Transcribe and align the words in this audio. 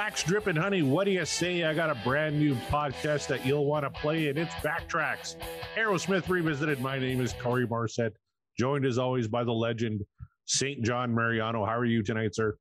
Wax 0.00 0.22
Dripping 0.22 0.56
Honey, 0.56 0.80
what 0.80 1.04
do 1.04 1.10
you 1.10 1.26
say? 1.26 1.62
I 1.64 1.74
got 1.74 1.90
a 1.90 1.94
brand 1.96 2.38
new 2.38 2.54
podcast 2.70 3.26
that 3.26 3.44
you'll 3.44 3.66
want 3.66 3.84
to 3.84 3.90
play, 3.90 4.28
and 4.28 4.38
it's 4.38 4.54
Backtracks. 4.54 5.36
Aerosmith 5.76 6.26
Revisited. 6.30 6.80
My 6.80 6.98
name 6.98 7.20
is 7.20 7.34
Corey 7.34 7.66
Marset, 7.66 8.12
joined 8.58 8.86
as 8.86 8.96
always 8.96 9.28
by 9.28 9.44
the 9.44 9.52
legend, 9.52 10.00
St. 10.46 10.82
John 10.82 11.14
Mariano. 11.14 11.66
How 11.66 11.76
are 11.76 11.84
you 11.84 12.02
tonight, 12.02 12.34
sir? 12.34 12.56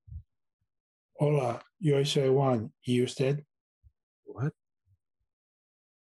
Hola, 1.18 1.62
yo 1.80 2.04
soy 2.04 2.30
Juan. 2.30 2.74
¿Y 2.86 2.96
usted? 2.96 3.46
What? 4.26 4.52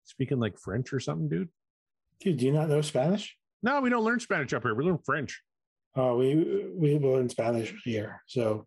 Speaking 0.05 0.41
like 0.41 0.58
French 0.58 0.95
or 0.95 0.98
something, 0.98 1.28
dude? 1.28 1.50
Dude, 2.20 2.38
do 2.38 2.47
you 2.47 2.52
not 2.52 2.70
know 2.70 2.80
Spanish? 2.80 3.36
No, 3.62 3.83
we 3.83 3.91
don't 3.91 4.02
learn 4.02 4.20
Spanish 4.20 4.55
up 4.55 4.62
here. 4.62 4.74
We 4.74 4.84
learn 4.84 4.98
French. 5.05 5.42
Oh, 5.95 6.16
we 6.16 6.70
we 6.74 6.98
learn 6.98 7.28
Spanish 7.28 7.74
here. 7.84 8.22
So 8.28 8.66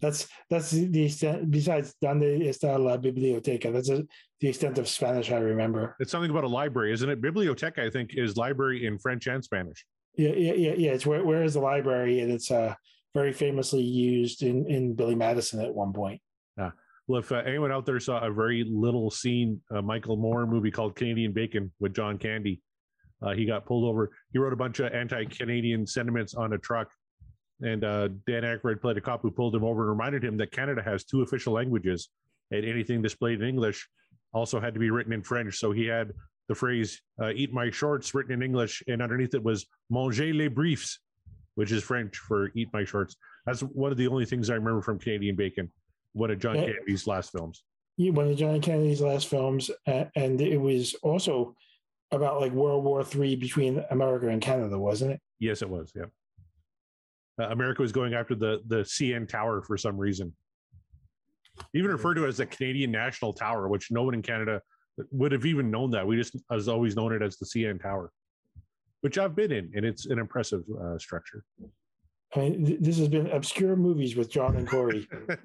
that's 0.00 0.28
that's 0.50 0.70
the 0.70 1.04
extent. 1.04 1.50
Besides, 1.50 1.94
donde 2.00 2.40
está 2.42 2.78
la 2.78 2.96
biblioteca? 2.96 3.72
That's 3.72 3.90
a, 3.90 4.04
the 4.40 4.48
extent 4.48 4.78
of 4.78 4.88
Spanish 4.88 5.30
I 5.30 5.38
remember. 5.38 5.96
It's 6.00 6.10
something 6.10 6.30
about 6.30 6.44
a 6.44 6.48
library, 6.48 6.92
isn't 6.92 7.08
it? 7.08 7.20
Biblioteca, 7.20 7.82
I 7.82 7.90
think, 7.90 8.14
is 8.14 8.36
library 8.36 8.86
in 8.86 8.98
French 8.98 9.26
and 9.26 9.42
Spanish. 9.42 9.84
Yeah, 10.16 10.30
yeah, 10.30 10.54
yeah, 10.54 10.74
yeah. 10.76 10.90
It's 10.92 11.06
where 11.06 11.24
where 11.24 11.42
is 11.42 11.54
the 11.54 11.60
library, 11.60 12.20
and 12.20 12.30
it's 12.30 12.50
uh 12.50 12.74
very 13.14 13.32
famously 13.32 13.82
used 13.82 14.42
in 14.42 14.68
in 14.70 14.94
Billy 14.94 15.14
Madison 15.14 15.60
at 15.60 15.74
one 15.74 15.92
point. 15.92 16.20
Yeah. 16.58 16.70
Well, 17.06 17.20
if 17.20 17.30
uh, 17.32 17.42
anyone 17.44 17.70
out 17.70 17.84
there 17.84 18.00
saw 18.00 18.24
a 18.24 18.32
very 18.32 18.64
little 18.64 19.10
scene, 19.10 19.60
uh, 19.70 19.82
Michael 19.82 20.16
Moore 20.16 20.46
movie 20.46 20.70
called 20.70 20.96
Canadian 20.96 21.32
Bacon 21.32 21.70
with 21.78 21.94
John 21.94 22.16
Candy, 22.16 22.62
uh, 23.22 23.34
he 23.34 23.44
got 23.44 23.66
pulled 23.66 23.84
over. 23.84 24.10
He 24.32 24.38
wrote 24.38 24.54
a 24.54 24.56
bunch 24.56 24.80
of 24.80 24.92
anti-Canadian 24.92 25.86
sentiments 25.86 26.34
on 26.34 26.54
a 26.54 26.58
truck, 26.58 26.88
and 27.64 27.82
uh, 27.82 28.08
Dan 28.26 28.42
Aykroyd 28.42 28.80
played 28.80 28.96
a 28.98 29.00
cop 29.00 29.22
who 29.22 29.30
pulled 29.30 29.54
him 29.54 29.64
over 29.64 29.82
and 29.82 29.90
reminded 29.90 30.22
him 30.22 30.36
that 30.36 30.52
Canada 30.52 30.82
has 30.82 31.04
two 31.04 31.22
official 31.22 31.52
languages, 31.54 32.10
and 32.50 32.64
anything 32.64 33.00
displayed 33.02 33.40
in 33.40 33.48
English 33.48 33.88
also 34.32 34.60
had 34.60 34.74
to 34.74 34.80
be 34.80 34.90
written 34.90 35.12
in 35.12 35.22
French. 35.22 35.58
So 35.58 35.72
he 35.72 35.86
had 35.86 36.12
the 36.48 36.54
phrase 36.54 37.00
uh, 37.22 37.30
"Eat 37.34 37.52
my 37.52 37.70
shorts" 37.70 38.14
written 38.14 38.32
in 38.32 38.42
English, 38.42 38.82
and 38.86 39.00
underneath 39.00 39.34
it 39.34 39.42
was 39.42 39.66
"Manger 39.90 40.32
les 40.34 40.48
briefs," 40.48 41.00
which 41.54 41.72
is 41.72 41.82
French 41.82 42.16
for 42.18 42.50
"Eat 42.54 42.68
my 42.72 42.84
shorts." 42.84 43.16
That's 43.46 43.60
one 43.62 43.90
of 43.92 43.96
the 43.98 44.08
only 44.08 44.26
things 44.26 44.50
I 44.50 44.54
remember 44.54 44.82
from 44.82 44.98
Canadian 44.98 45.36
Bacon, 45.36 45.70
one 46.12 46.30
of 46.30 46.38
John 46.38 46.56
Yeah. 46.56 46.72
Candy's 46.72 47.06
last 47.06 47.32
films. 47.32 47.64
Yeah, 47.96 48.10
one 48.10 48.28
of 48.30 48.36
John 48.36 48.60
Candy's 48.60 49.00
last 49.00 49.28
films, 49.28 49.70
a- 49.86 50.10
and 50.16 50.40
it 50.40 50.58
was 50.58 50.94
also 51.02 51.54
about 52.10 52.40
like 52.40 52.52
World 52.52 52.84
War 52.84 53.02
Three 53.04 53.36
between 53.36 53.82
America 53.90 54.28
and 54.28 54.42
Canada, 54.42 54.78
wasn't 54.78 55.12
it? 55.12 55.20
Yes, 55.38 55.62
it 55.62 55.70
was. 55.70 55.92
Yeah. 55.94 56.06
Uh, 57.40 57.48
America 57.48 57.82
was 57.82 57.92
going 57.92 58.14
after 58.14 58.34
the 58.34 58.62
the 58.66 58.82
CN 58.82 59.28
Tower 59.28 59.62
for 59.62 59.76
some 59.76 59.96
reason. 59.96 60.32
Even 61.74 61.90
referred 61.90 62.14
to 62.14 62.26
as 62.26 62.38
the 62.38 62.46
Canadian 62.46 62.90
National 62.90 63.32
Tower, 63.32 63.68
which 63.68 63.90
no 63.90 64.02
one 64.02 64.14
in 64.14 64.22
Canada 64.22 64.60
would 65.10 65.32
have 65.32 65.46
even 65.46 65.70
known 65.70 65.90
that. 65.92 66.06
We 66.06 66.16
just 66.16 66.36
has 66.50 66.68
always 66.68 66.96
known 66.96 67.12
it 67.12 67.22
as 67.22 67.36
the 67.36 67.46
CN 67.46 67.80
Tower, 67.80 68.12
which 69.00 69.18
I've 69.18 69.34
been 69.34 69.52
in, 69.52 69.70
and 69.74 69.84
it's 69.84 70.06
an 70.06 70.18
impressive 70.18 70.62
uh, 70.80 70.98
structure. 70.98 71.44
I 72.34 72.40
mean, 72.40 72.66
th- 72.66 72.80
this 72.80 72.98
has 72.98 73.08
been 73.08 73.28
obscure 73.28 73.76
movies 73.76 74.16
with 74.16 74.30
John 74.30 74.56
and 74.56 74.68
Corey, 74.68 75.08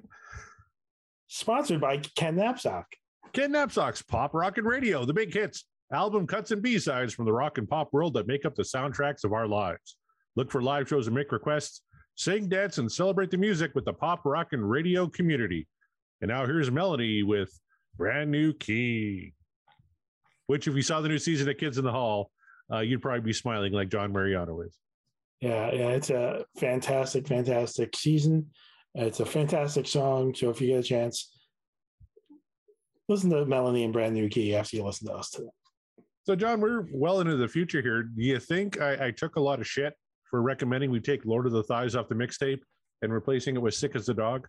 sponsored 1.28 1.80
by 1.80 1.98
Ken 2.16 2.36
Napzok. 2.36 2.84
Ken 3.32 3.52
Napzok's 3.52 4.02
Pop 4.02 4.34
Rockin' 4.34 4.64
Radio, 4.64 5.04
the 5.04 5.12
big 5.12 5.32
hits, 5.32 5.66
album 5.92 6.26
cuts 6.26 6.50
and 6.50 6.62
B-sides 6.62 7.14
from 7.14 7.26
the 7.26 7.32
rock 7.32 7.58
and 7.58 7.68
pop 7.68 7.92
world 7.92 8.14
that 8.14 8.26
make 8.26 8.44
up 8.44 8.54
the 8.54 8.62
soundtracks 8.62 9.24
of 9.24 9.32
our 9.32 9.46
lives. 9.46 9.96
Look 10.40 10.50
for 10.50 10.62
live 10.62 10.88
shows 10.88 11.06
and 11.06 11.14
make 11.14 11.32
requests, 11.32 11.82
sing, 12.14 12.48
dance, 12.48 12.78
and 12.78 12.90
celebrate 12.90 13.30
the 13.30 13.36
music 13.36 13.72
with 13.74 13.84
the 13.84 13.92
Pop 13.92 14.22
Rockin' 14.24 14.64
Radio 14.64 15.06
community. 15.06 15.68
And 16.22 16.30
now 16.30 16.46
here's 16.46 16.70
Melanie 16.70 17.22
with 17.22 17.52
Brand 17.98 18.30
New 18.30 18.54
Key, 18.54 19.34
which 20.46 20.66
if 20.66 20.74
you 20.74 20.80
saw 20.80 21.02
the 21.02 21.10
new 21.10 21.18
season 21.18 21.46
of 21.50 21.58
Kids 21.58 21.76
in 21.76 21.84
the 21.84 21.92
Hall, 21.92 22.30
uh, 22.72 22.78
you'd 22.78 23.02
probably 23.02 23.20
be 23.20 23.34
smiling 23.34 23.74
like 23.74 23.90
John 23.90 24.14
Mariano 24.14 24.62
is. 24.62 24.78
Yeah, 25.42 25.74
yeah, 25.74 25.88
it's 25.88 26.08
a 26.08 26.46
fantastic, 26.58 27.28
fantastic 27.28 27.94
season. 27.94 28.46
It's 28.94 29.20
a 29.20 29.26
fantastic 29.26 29.86
song. 29.86 30.34
So 30.34 30.48
if 30.48 30.58
you 30.62 30.68
get 30.68 30.80
a 30.80 30.82
chance, 30.82 31.36
listen 33.10 33.28
to 33.28 33.44
Melanie 33.44 33.84
and 33.84 33.92
Brand 33.92 34.14
New 34.14 34.30
Key 34.30 34.54
after 34.54 34.78
you 34.78 34.84
listen 34.84 35.06
to 35.08 35.12
us 35.12 35.32
today. 35.32 35.50
So, 36.24 36.34
John, 36.34 36.62
we're 36.62 36.86
well 36.94 37.20
into 37.20 37.36
the 37.36 37.46
future 37.46 37.82
here. 37.82 38.04
Do 38.04 38.22
you 38.22 38.40
think 38.40 38.80
I, 38.80 39.08
I 39.08 39.10
took 39.10 39.36
a 39.36 39.40
lot 39.40 39.60
of 39.60 39.66
shit 39.66 39.92
for 40.30 40.40
recommending 40.42 40.90
we 40.90 41.00
take 41.00 41.24
Lord 41.24 41.46
of 41.46 41.52
the 41.52 41.62
Thighs 41.62 41.96
off 41.96 42.08
the 42.08 42.14
mixtape 42.14 42.60
and 43.02 43.12
replacing 43.12 43.56
it 43.56 43.62
with 43.62 43.74
Sick 43.74 43.96
as 43.96 44.08
a 44.08 44.14
Dog? 44.14 44.46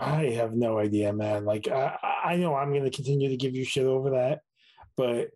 I 0.00 0.26
have 0.26 0.54
no 0.54 0.78
idea, 0.78 1.12
man. 1.12 1.44
Like 1.44 1.68
I, 1.68 1.96
I 2.24 2.36
know 2.36 2.54
I'm 2.54 2.70
going 2.70 2.84
to 2.84 2.90
continue 2.90 3.28
to 3.28 3.36
give 3.36 3.56
you 3.56 3.64
shit 3.64 3.84
over 3.84 4.10
that, 4.10 4.40
but 4.96 5.30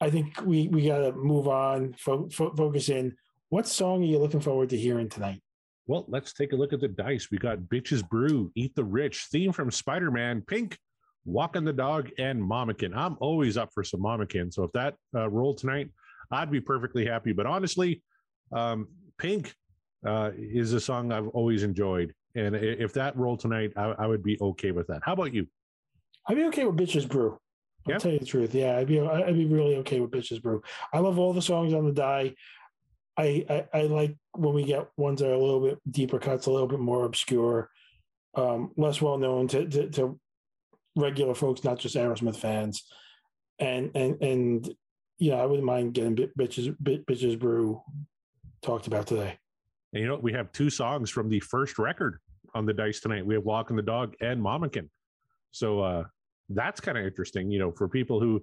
I 0.00 0.10
think 0.10 0.40
we 0.44 0.68
we 0.68 0.86
got 0.86 0.98
to 0.98 1.12
move 1.12 1.46
on. 1.46 1.94
Fo- 1.94 2.28
fo- 2.28 2.54
focus 2.54 2.88
in. 2.88 3.16
What 3.50 3.66
song 3.66 4.02
are 4.02 4.06
you 4.06 4.18
looking 4.18 4.40
forward 4.40 4.70
to 4.70 4.76
hearing 4.76 5.08
tonight? 5.08 5.40
Well, 5.86 6.04
let's 6.08 6.34
take 6.34 6.52
a 6.52 6.56
look 6.56 6.72
at 6.72 6.80
the 6.80 6.88
dice. 6.88 7.28
We 7.30 7.38
got 7.38 7.60
Bitches 7.60 8.06
Brew, 8.06 8.52
Eat 8.54 8.74
the 8.74 8.84
Rich, 8.84 9.28
theme 9.32 9.52
from 9.52 9.70
Spider 9.70 10.10
Man, 10.10 10.42
Pink, 10.42 10.76
Walking 11.24 11.64
the 11.64 11.72
Dog, 11.72 12.10
and 12.18 12.42
Mama 12.42 12.74
Kin. 12.74 12.92
I'm 12.92 13.16
always 13.20 13.56
up 13.56 13.70
for 13.72 13.82
some 13.82 14.02
Mama 14.02 14.26
Kin. 14.26 14.52
So 14.52 14.64
if 14.64 14.72
that 14.72 14.96
uh, 15.14 15.30
rolled 15.30 15.58
tonight, 15.58 15.88
I'd 16.30 16.50
be 16.50 16.60
perfectly 16.60 17.06
happy. 17.06 17.32
But 17.32 17.46
honestly, 17.46 18.02
um, 18.52 18.88
Pink 19.18 19.54
uh, 20.06 20.30
is 20.36 20.72
a 20.72 20.80
song 20.80 21.12
I've 21.12 21.28
always 21.28 21.62
enjoyed. 21.62 22.14
And 22.34 22.54
if 22.54 22.92
that 22.92 23.16
rolled 23.16 23.40
tonight, 23.40 23.72
I, 23.76 23.94
I 23.98 24.06
would 24.06 24.22
be 24.22 24.38
okay 24.40 24.70
with 24.70 24.86
that. 24.88 25.00
How 25.02 25.12
about 25.14 25.34
you? 25.34 25.46
I'd 26.28 26.36
be 26.36 26.44
okay 26.44 26.64
with 26.64 26.76
Bitches 26.76 27.08
Brew. 27.08 27.38
I'll 27.86 27.92
Yeah? 27.92 27.98
tell 27.98 28.12
you 28.12 28.18
the 28.18 28.26
truth. 28.26 28.54
Yeah, 28.54 28.76
I'd 28.76 28.86
be 28.86 29.00
I'd 29.00 29.34
be 29.34 29.46
really 29.46 29.76
okay 29.76 29.98
with 30.00 30.10
Bitches 30.10 30.42
Brew. 30.42 30.62
I 30.92 30.98
love 30.98 31.18
all 31.18 31.32
the 31.32 31.42
songs 31.42 31.72
on 31.72 31.84
the 31.86 31.92
die. 31.92 32.34
I, 33.16 33.44
I 33.48 33.78
I 33.78 33.82
like 33.82 34.16
when 34.36 34.54
we 34.54 34.62
get 34.64 34.88
ones 34.96 35.20
that 35.20 35.30
are 35.30 35.34
a 35.34 35.38
little 35.38 35.60
bit 35.60 35.78
deeper 35.90 36.18
cuts, 36.18 36.46
a 36.46 36.50
little 36.52 36.68
bit 36.68 36.78
more 36.80 37.04
obscure, 37.04 37.70
um, 38.36 38.72
less 38.76 39.00
well 39.02 39.18
known 39.18 39.48
to, 39.48 39.66
to 39.66 39.90
to 39.90 40.20
regular 40.96 41.34
folks, 41.34 41.64
not 41.64 41.78
just 41.78 41.96
Aerosmith 41.96 42.36
fans. 42.36 42.84
And 43.58 43.90
and 43.96 44.22
and 44.22 44.74
yeah, 45.18 45.36
I 45.36 45.46
wouldn't 45.46 45.66
mind 45.66 45.94
getting 45.94 46.14
Bitches 46.14 46.76
Bitches 46.80 47.38
Brew 47.38 47.82
talked 48.62 48.86
about 48.86 49.06
today. 49.06 49.38
And 49.92 50.02
you 50.02 50.08
know, 50.08 50.16
we 50.16 50.32
have 50.32 50.52
two 50.52 50.70
songs 50.70 51.10
from 51.10 51.28
the 51.28 51.40
first 51.40 51.78
record 51.78 52.18
on 52.54 52.66
the 52.66 52.72
dice 52.72 53.00
tonight. 53.00 53.24
We 53.24 53.34
have 53.34 53.44
Walking 53.44 53.76
the 53.76 53.82
Dog 53.82 54.14
and 54.20 54.42
Mama 54.42 54.68
Kin. 54.68 54.90
So 55.50 55.80
uh 55.80 56.04
that's 56.50 56.80
kind 56.80 56.96
of 56.96 57.04
interesting, 57.04 57.50
you 57.50 57.58
know, 57.58 57.72
for 57.72 57.88
people 57.88 58.20
who 58.20 58.42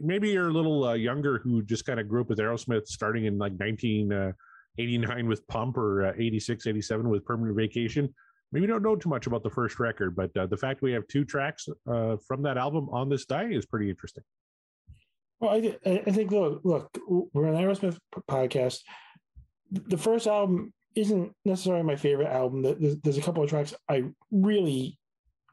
maybe 0.00 0.30
you're 0.30 0.48
a 0.48 0.52
little 0.52 0.84
uh, 0.84 0.94
younger 0.94 1.38
who 1.38 1.62
just 1.62 1.84
kind 1.84 2.00
of 2.00 2.08
grew 2.08 2.22
up 2.22 2.28
with 2.28 2.38
Aerosmith 2.38 2.86
starting 2.86 3.26
in 3.26 3.38
like 3.38 3.52
1989 3.52 5.28
with 5.28 5.46
Pump 5.48 5.76
or 5.76 6.06
uh, 6.06 6.12
86, 6.18 6.66
87 6.66 7.08
with 7.08 7.24
Permanent 7.24 7.56
Vacation. 7.56 8.14
Maybe 8.52 8.62
you 8.62 8.68
don't 8.68 8.82
know 8.82 8.96
too 8.96 9.10
much 9.10 9.26
about 9.26 9.42
the 9.42 9.50
first 9.50 9.78
record, 9.78 10.16
but 10.16 10.34
uh, 10.36 10.46
the 10.46 10.56
fact 10.56 10.80
we 10.80 10.92
have 10.92 11.06
two 11.08 11.24
tracks 11.24 11.68
uh, 11.86 12.16
from 12.26 12.42
that 12.42 12.56
album 12.56 12.88
on 12.90 13.08
this 13.08 13.26
die 13.26 13.48
is 13.50 13.66
pretty 13.66 13.90
interesting. 13.90 14.24
Well, 15.40 15.50
I, 15.50 15.76
I 15.86 16.02
I 16.06 16.10
think 16.10 16.32
look, 16.32 16.62
look, 16.64 16.98
we're 17.08 17.46
an 17.46 17.54
Aerosmith 17.54 17.98
podcast. 18.28 18.80
The 19.70 19.98
first 19.98 20.26
album 20.26 20.72
isn't 20.94 21.32
necessarily 21.44 21.82
my 21.82 21.96
favorite 21.96 22.28
album. 22.28 22.62
There's, 22.62 23.18
a 23.18 23.22
couple 23.22 23.42
of 23.42 23.50
tracks 23.50 23.74
I 23.88 24.04
really 24.30 24.98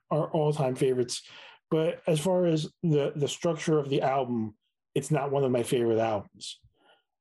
are 0.09 0.29
all 0.31 0.53
time 0.53 0.75
favorites, 0.75 1.23
but 1.69 2.01
as 2.07 2.19
far 2.19 2.45
as 2.45 2.69
the 2.83 3.13
the 3.15 3.27
structure 3.27 3.77
of 3.77 3.89
the 3.89 4.01
album, 4.01 4.55
it's 4.93 5.11
not 5.11 5.31
one 5.31 5.43
of 5.43 5.51
my 5.51 5.63
favorite 5.63 5.99
albums. 5.99 6.59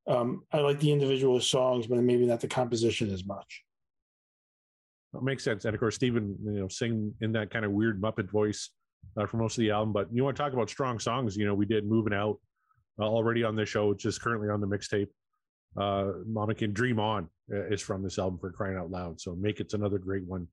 Um, 0.07 0.43
I 0.53 0.59
like 0.59 0.81
the 0.81 0.93
individual 0.93 1.41
songs, 1.41 1.87
but 1.87 1.99
maybe 1.99 2.27
not 2.27 2.41
the 2.41 2.49
composition 2.49 3.11
as 3.11 3.25
much. 3.25 3.65
That 5.13 5.23
makes 5.23 5.45
sense. 5.45 5.65
And 5.65 5.75
of 5.75 5.81
course, 5.81 5.95
Stephen, 5.95 6.37
you 6.45 6.61
know, 6.61 6.69
sing 6.69 7.15
in 7.21 7.33
that 7.33 7.51
kind 7.51 7.65
of 7.65 7.73
weird 7.73 8.01
Muppet 8.01 8.31
voice 8.31 8.71
uh, 9.17 9.27
for 9.27 9.39
most 9.39 9.57
of 9.57 9.63
the 9.63 9.71
album. 9.71 9.93
But 9.93 10.09
you 10.13 10.25
want 10.25 10.37
to 10.37 10.43
talk 10.43 10.53
about 10.53 10.69
strong 10.69 10.99
songs? 10.99 11.37
You 11.37 11.47
know, 11.47 11.55
we 11.55 11.67
did 11.67 11.87
"Moving 11.87 12.15
Out" 12.15 12.39
uh, 12.99 13.05
already 13.05 13.45
on 13.45 13.57
this 13.57 13.69
show, 13.69 13.89
which 13.89 14.05
is 14.05 14.19
currently 14.19 14.49
on 14.49 14.61
the 14.61 14.67
mixtape. 14.67 15.09
Uh, 15.77 16.13
Mama 16.27 16.55
Kin 16.55 16.73
Dream 16.73 17.01
On 17.01 17.29
uh, 17.53 17.67
is 17.67 17.83
from 17.83 18.03
this 18.03 18.19
album 18.19 18.39
for 18.39 18.51
crying 18.51 18.77
out 18.77 18.91
loud. 18.91 19.21
So 19.21 19.35
make 19.35 19.61
it's 19.61 19.75
another 19.75 19.99
great 19.99 20.25
one 20.25 20.47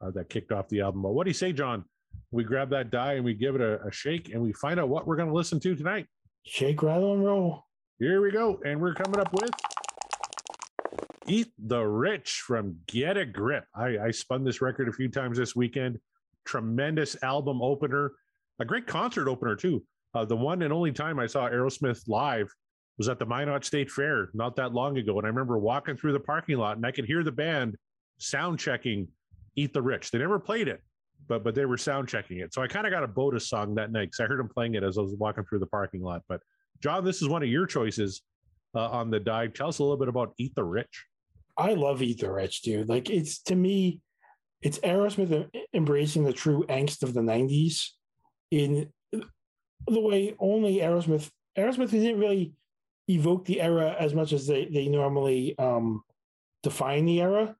uh, 0.00 0.10
that 0.12 0.28
kicked 0.28 0.52
off 0.52 0.68
the 0.68 0.80
album. 0.80 1.02
But 1.02 1.12
what 1.12 1.24
do 1.24 1.30
you 1.30 1.34
say, 1.34 1.52
John? 1.52 1.84
We 2.30 2.44
grab 2.44 2.70
that 2.70 2.90
die 2.90 3.14
and 3.14 3.24
we 3.24 3.34
give 3.34 3.54
it 3.54 3.60
a, 3.60 3.80
a 3.86 3.92
shake 3.92 4.32
and 4.32 4.42
we 4.42 4.52
find 4.52 4.80
out 4.80 4.88
what 4.88 5.06
we're 5.06 5.16
going 5.16 5.28
to 5.28 5.34
listen 5.34 5.60
to 5.60 5.74
tonight. 5.74 6.06
Shake, 6.44 6.82
rattle, 6.82 7.14
and 7.14 7.24
roll. 7.24 7.64
Here 7.98 8.20
we 8.20 8.30
go. 8.30 8.60
And 8.64 8.80
we're 8.80 8.94
coming 8.94 9.20
up 9.20 9.32
with 9.32 9.50
Eat 11.26 11.52
the 11.58 11.80
Rich 11.80 12.42
from 12.46 12.76
Get 12.86 13.16
a 13.16 13.26
Grip. 13.26 13.64
I, 13.74 13.98
I 13.98 14.10
spun 14.10 14.44
this 14.44 14.60
record 14.60 14.88
a 14.88 14.92
few 14.92 15.08
times 15.08 15.38
this 15.38 15.56
weekend. 15.56 15.98
Tremendous 16.44 17.20
album 17.22 17.60
opener, 17.62 18.12
a 18.60 18.64
great 18.64 18.86
concert 18.86 19.28
opener, 19.28 19.56
too. 19.56 19.82
Uh, 20.14 20.24
the 20.24 20.36
one 20.36 20.62
and 20.62 20.72
only 20.72 20.92
time 20.92 21.18
I 21.18 21.26
saw 21.26 21.48
Aerosmith 21.48 22.02
live 22.06 22.48
was 22.98 23.08
at 23.08 23.18
the 23.18 23.26
Minot 23.26 23.64
State 23.64 23.90
Fair 23.90 24.30
not 24.32 24.56
that 24.56 24.72
long 24.72 24.96
ago. 24.98 25.18
And 25.18 25.26
I 25.26 25.28
remember 25.28 25.58
walking 25.58 25.96
through 25.96 26.12
the 26.12 26.20
parking 26.20 26.56
lot 26.56 26.76
and 26.76 26.86
I 26.86 26.90
could 26.90 27.04
hear 27.04 27.22
the 27.22 27.32
band 27.32 27.76
sound 28.18 28.58
checking 28.58 29.08
Eat 29.56 29.72
the 29.72 29.82
Rich. 29.82 30.10
They 30.10 30.18
never 30.18 30.38
played 30.38 30.68
it, 30.68 30.82
but 31.28 31.44
but 31.44 31.54
they 31.54 31.64
were 31.64 31.78
sound 31.78 32.08
checking 32.08 32.38
it. 32.38 32.52
So 32.52 32.62
I 32.62 32.66
kind 32.66 32.86
of 32.86 32.92
got 32.92 33.02
a 33.02 33.08
Boda 33.08 33.40
song 33.40 33.74
that 33.76 33.92
night 33.92 34.06
because 34.06 34.20
I 34.20 34.26
heard 34.26 34.38
them 34.38 34.48
playing 34.48 34.74
it 34.74 34.82
as 34.82 34.98
I 34.98 35.02
was 35.02 35.14
walking 35.14 35.44
through 35.44 35.60
the 35.60 35.66
parking 35.66 36.02
lot. 36.02 36.22
But 36.28 36.40
John, 36.82 37.04
this 37.04 37.22
is 37.22 37.28
one 37.28 37.42
of 37.42 37.48
your 37.48 37.66
choices 37.66 38.22
uh, 38.74 38.88
on 38.90 39.10
the 39.10 39.20
dive. 39.20 39.54
Tell 39.54 39.68
us 39.68 39.78
a 39.78 39.82
little 39.82 39.96
bit 39.96 40.08
about 40.08 40.34
Eat 40.38 40.54
the 40.54 40.64
Rich. 40.64 41.06
I 41.56 41.72
love 41.72 42.02
Eat 42.02 42.20
the 42.20 42.30
Rich, 42.30 42.62
dude. 42.62 42.88
Like 42.88 43.08
it's 43.08 43.42
to 43.44 43.54
me, 43.54 44.00
it's 44.60 44.78
Aerosmith 44.80 45.48
embracing 45.72 46.24
the 46.24 46.32
true 46.32 46.64
angst 46.68 47.02
of 47.02 47.14
the 47.14 47.20
'90s 47.20 47.90
in 48.50 48.90
the 49.12 50.00
way 50.00 50.34
only 50.38 50.76
Aerosmith. 50.76 51.30
Aerosmith 51.56 51.90
didn't 51.90 52.20
really 52.20 52.52
evoke 53.08 53.44
the 53.44 53.60
era 53.60 53.96
as 53.98 54.14
much 54.14 54.32
as 54.32 54.46
they 54.46 54.66
they 54.66 54.88
normally 54.88 55.56
um, 55.58 56.02
define 56.62 57.04
the 57.04 57.20
era. 57.20 57.56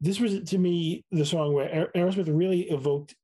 This 0.00 0.20
was 0.20 0.42
to 0.50 0.58
me 0.58 1.04
the 1.10 1.26
song 1.26 1.52
where 1.52 1.90
Aerosmith 1.94 2.28
really 2.28 2.62
evoked 2.70 3.14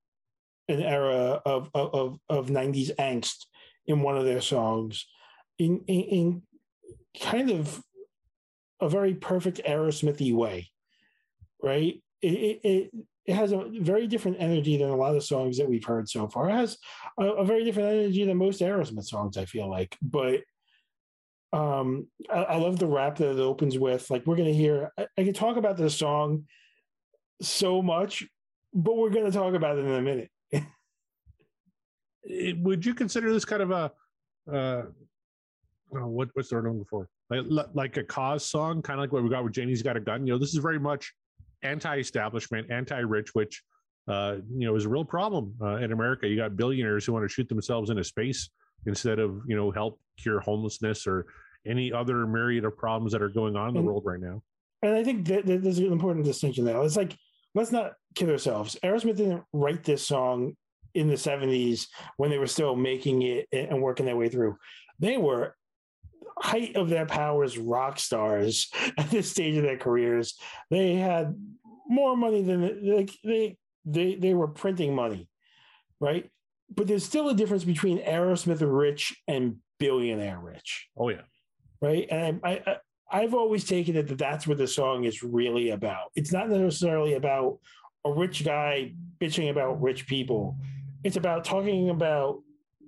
an 0.68 0.82
era 0.82 1.40
of 1.44 1.70
of 1.74 2.18
of 2.28 2.46
90s 2.48 2.94
angst 2.96 3.46
in 3.86 4.02
one 4.02 4.16
of 4.16 4.24
their 4.24 4.40
songs 4.40 5.06
in 5.58 5.82
in, 5.86 6.00
in 6.00 6.42
kind 7.20 7.50
of 7.50 7.82
a 8.80 8.88
very 8.88 9.14
perfect 9.14 9.60
Aerosmithy 9.64 10.34
way, 10.34 10.70
right? 11.62 12.02
It, 12.20 12.60
it, 12.64 12.90
it 13.26 13.34
has 13.34 13.52
a 13.52 13.64
very 13.80 14.06
different 14.06 14.38
energy 14.40 14.76
than 14.76 14.90
a 14.90 14.96
lot 14.96 15.14
of 15.14 15.22
songs 15.22 15.58
that 15.58 15.68
we've 15.68 15.84
heard 15.84 16.08
so 16.08 16.28
far. 16.28 16.48
It 16.48 16.54
has 16.54 16.78
a, 17.18 17.24
a 17.24 17.44
very 17.44 17.64
different 17.64 17.90
energy 17.90 18.24
than 18.24 18.36
most 18.36 18.60
Aerosmith 18.60 19.04
songs, 19.04 19.36
I 19.36 19.44
feel 19.44 19.70
like. 19.70 19.96
But 20.02 20.40
um, 21.52 22.06
I, 22.32 22.42
I, 22.42 22.56
love 22.56 22.78
the 22.78 22.86
rap 22.86 23.16
that 23.16 23.30
it 23.30 23.38
opens 23.38 23.78
with. 23.78 24.10
Like 24.10 24.26
we're 24.26 24.36
gonna 24.36 24.52
hear, 24.52 24.90
I, 24.98 25.06
I 25.18 25.24
can 25.24 25.34
talk 25.34 25.56
about 25.56 25.76
this 25.76 25.96
song 25.96 26.44
so 27.42 27.82
much, 27.82 28.24
but 28.72 28.96
we're 28.96 29.10
gonna 29.10 29.30
talk 29.30 29.54
about 29.54 29.78
it 29.78 29.84
in 29.84 29.92
a 29.92 30.00
minute. 30.00 30.30
Would 32.62 32.86
you 32.86 32.94
consider 32.94 33.32
this 33.32 33.44
kind 33.44 33.62
of 33.62 33.70
a 33.70 33.92
uh, 34.50 34.82
oh, 35.94 36.06
what, 36.06 36.30
what's 36.34 36.48
the 36.48 36.56
word 36.56 36.66
I'm 36.66 36.72
looking 36.72 36.86
for? 36.86 37.08
Like, 37.30 37.68
like 37.74 37.96
a 37.96 38.04
cause 38.04 38.44
song, 38.44 38.82
kind 38.82 38.98
of 38.98 39.02
like 39.02 39.12
what 39.12 39.22
we 39.22 39.30
got 39.30 39.44
with 39.44 39.52
Janie's 39.52 39.82
Got 39.82 39.96
a 39.96 40.00
Gun. 40.00 40.26
You 40.26 40.34
know, 40.34 40.38
this 40.38 40.50
is 40.50 40.56
very 40.56 40.78
much 40.78 41.12
anti-establishment, 41.62 42.70
anti-rich, 42.70 43.34
which 43.34 43.62
uh, 44.08 44.36
you 44.50 44.66
know 44.66 44.74
is 44.74 44.84
a 44.84 44.88
real 44.88 45.04
problem 45.04 45.54
uh, 45.60 45.76
in 45.76 45.92
America. 45.92 46.26
You 46.26 46.36
got 46.36 46.56
billionaires 46.56 47.06
who 47.06 47.12
want 47.12 47.24
to 47.24 47.28
shoot 47.28 47.48
themselves 47.48 47.90
into 47.90 48.04
space 48.04 48.50
instead 48.86 49.18
of 49.18 49.40
you 49.46 49.56
know 49.56 49.70
help 49.70 50.00
cure 50.16 50.40
homelessness 50.40 51.06
or 51.06 51.26
any 51.66 51.92
other 51.92 52.26
myriad 52.26 52.64
of 52.64 52.76
problems 52.76 53.12
that 53.12 53.22
are 53.22 53.28
going 53.28 53.56
on 53.56 53.68
in 53.68 53.74
the 53.74 53.80
and, 53.80 53.86
world 53.86 54.02
right 54.04 54.20
now. 54.20 54.42
And 54.82 54.94
I 54.94 55.04
think 55.04 55.26
that, 55.28 55.46
that 55.46 55.62
there's 55.62 55.78
an 55.78 55.92
important 55.92 56.24
distinction 56.24 56.64
there. 56.64 56.82
It's 56.82 56.96
like 56.96 57.16
let's 57.54 57.72
not 57.72 57.92
kid 58.14 58.30
ourselves. 58.30 58.76
Aerosmith 58.82 59.16
didn't 59.16 59.44
write 59.52 59.84
this 59.84 60.06
song 60.06 60.56
in 60.94 61.08
the 61.08 61.14
70s 61.14 61.86
when 62.16 62.30
they 62.30 62.38
were 62.38 62.46
still 62.46 62.76
making 62.76 63.22
it 63.22 63.46
and 63.52 63.80
working 63.80 64.06
their 64.06 64.16
way 64.16 64.28
through. 64.28 64.56
They 64.98 65.16
were 65.16 65.54
height 66.38 66.76
of 66.76 66.88
their 66.88 67.06
powers 67.06 67.58
rock 67.58 67.98
stars 67.98 68.70
at 68.98 69.10
this 69.10 69.30
stage 69.30 69.56
of 69.56 69.62
their 69.62 69.78
careers. 69.78 70.34
They 70.70 70.94
had 70.94 71.34
more 71.88 72.16
money 72.16 72.42
than 72.42 72.60
they 72.60 73.08
they 73.24 73.56
they, 73.84 74.14
they 74.14 74.34
were 74.34 74.48
printing 74.48 74.94
money, 74.94 75.28
right? 76.00 76.30
But 76.74 76.86
there's 76.86 77.04
still 77.04 77.28
a 77.28 77.34
difference 77.34 77.64
between 77.64 77.98
Aerosmith 77.98 78.62
rich 78.62 79.16
and 79.28 79.56
billionaire 79.78 80.38
rich. 80.38 80.88
Oh 80.96 81.08
yeah, 81.08 81.22
right. 81.80 82.06
And 82.10 82.40
I, 82.44 82.62
I 82.66 82.76
I've 83.10 83.34
always 83.34 83.64
taken 83.64 83.96
it 83.96 84.08
that 84.08 84.18
that's 84.18 84.46
what 84.46 84.58
the 84.58 84.66
song 84.66 85.04
is 85.04 85.22
really 85.22 85.70
about. 85.70 86.10
It's 86.14 86.32
not 86.32 86.48
necessarily 86.48 87.14
about 87.14 87.58
a 88.04 88.12
rich 88.12 88.44
guy 88.44 88.94
bitching 89.20 89.50
about 89.50 89.82
rich 89.82 90.06
people. 90.06 90.56
It's 91.04 91.16
about 91.16 91.44
talking 91.44 91.90
about 91.90 92.40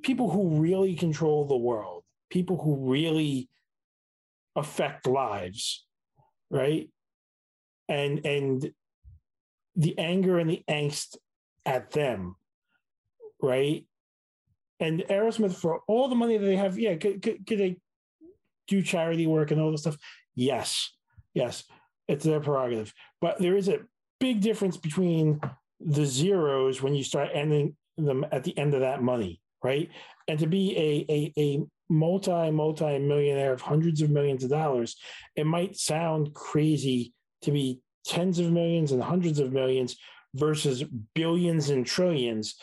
people 0.02 0.30
who 0.30 0.60
really 0.60 0.94
control 0.94 1.46
the 1.46 1.56
world 1.56 2.04
people 2.34 2.56
who 2.60 2.90
really 2.90 3.48
affect 4.56 5.06
lives, 5.06 5.86
right? 6.50 6.90
And 7.88 8.26
and 8.26 8.72
the 9.76 9.96
anger 9.98 10.38
and 10.38 10.50
the 10.50 10.64
angst 10.68 11.16
at 11.64 11.92
them, 11.92 12.34
right? 13.44 13.86
And 14.80 15.04
Aerosmith, 15.08 15.54
for 15.54 15.80
all 15.86 16.08
the 16.08 16.14
money 16.14 16.36
that 16.36 16.44
they 16.44 16.56
have, 16.56 16.78
yeah, 16.78 16.96
could, 16.96 17.22
could, 17.22 17.46
could 17.46 17.58
they 17.58 17.76
do 18.66 18.82
charity 18.82 19.26
work 19.26 19.50
and 19.50 19.60
all 19.60 19.70
this 19.70 19.82
stuff? 19.82 19.96
Yes, 20.34 20.90
yes, 21.32 21.64
it's 22.08 22.24
their 22.24 22.40
prerogative. 22.40 22.92
But 23.20 23.38
there 23.38 23.56
is 23.56 23.68
a 23.68 23.80
big 24.18 24.40
difference 24.40 24.76
between 24.76 25.40
the 25.80 26.06
zeros 26.06 26.82
when 26.82 26.94
you 26.94 27.04
start 27.04 27.30
ending 27.32 27.76
them 27.96 28.26
at 28.32 28.42
the 28.44 28.56
end 28.58 28.74
of 28.74 28.80
that 28.80 29.02
money, 29.02 29.40
right? 29.62 29.88
And 30.28 30.38
to 30.38 30.46
be 30.46 30.76
a 30.76 31.12
a, 31.12 31.32
a 31.40 31.64
multi 31.88 32.50
multi 32.50 32.98
millionaire 32.98 33.52
of 33.52 33.60
hundreds 33.60 34.02
of 34.02 34.10
millions 34.10 34.42
of 34.42 34.50
dollars, 34.50 34.96
it 35.36 35.46
might 35.46 35.76
sound 35.76 36.34
crazy 36.34 37.12
to 37.42 37.52
be 37.52 37.80
tens 38.04 38.38
of 38.38 38.50
millions 38.50 38.92
and 38.92 39.02
hundreds 39.02 39.38
of 39.38 39.52
millions 39.52 39.96
versus 40.34 40.84
billions 41.14 41.70
and 41.70 41.86
trillions. 41.86 42.56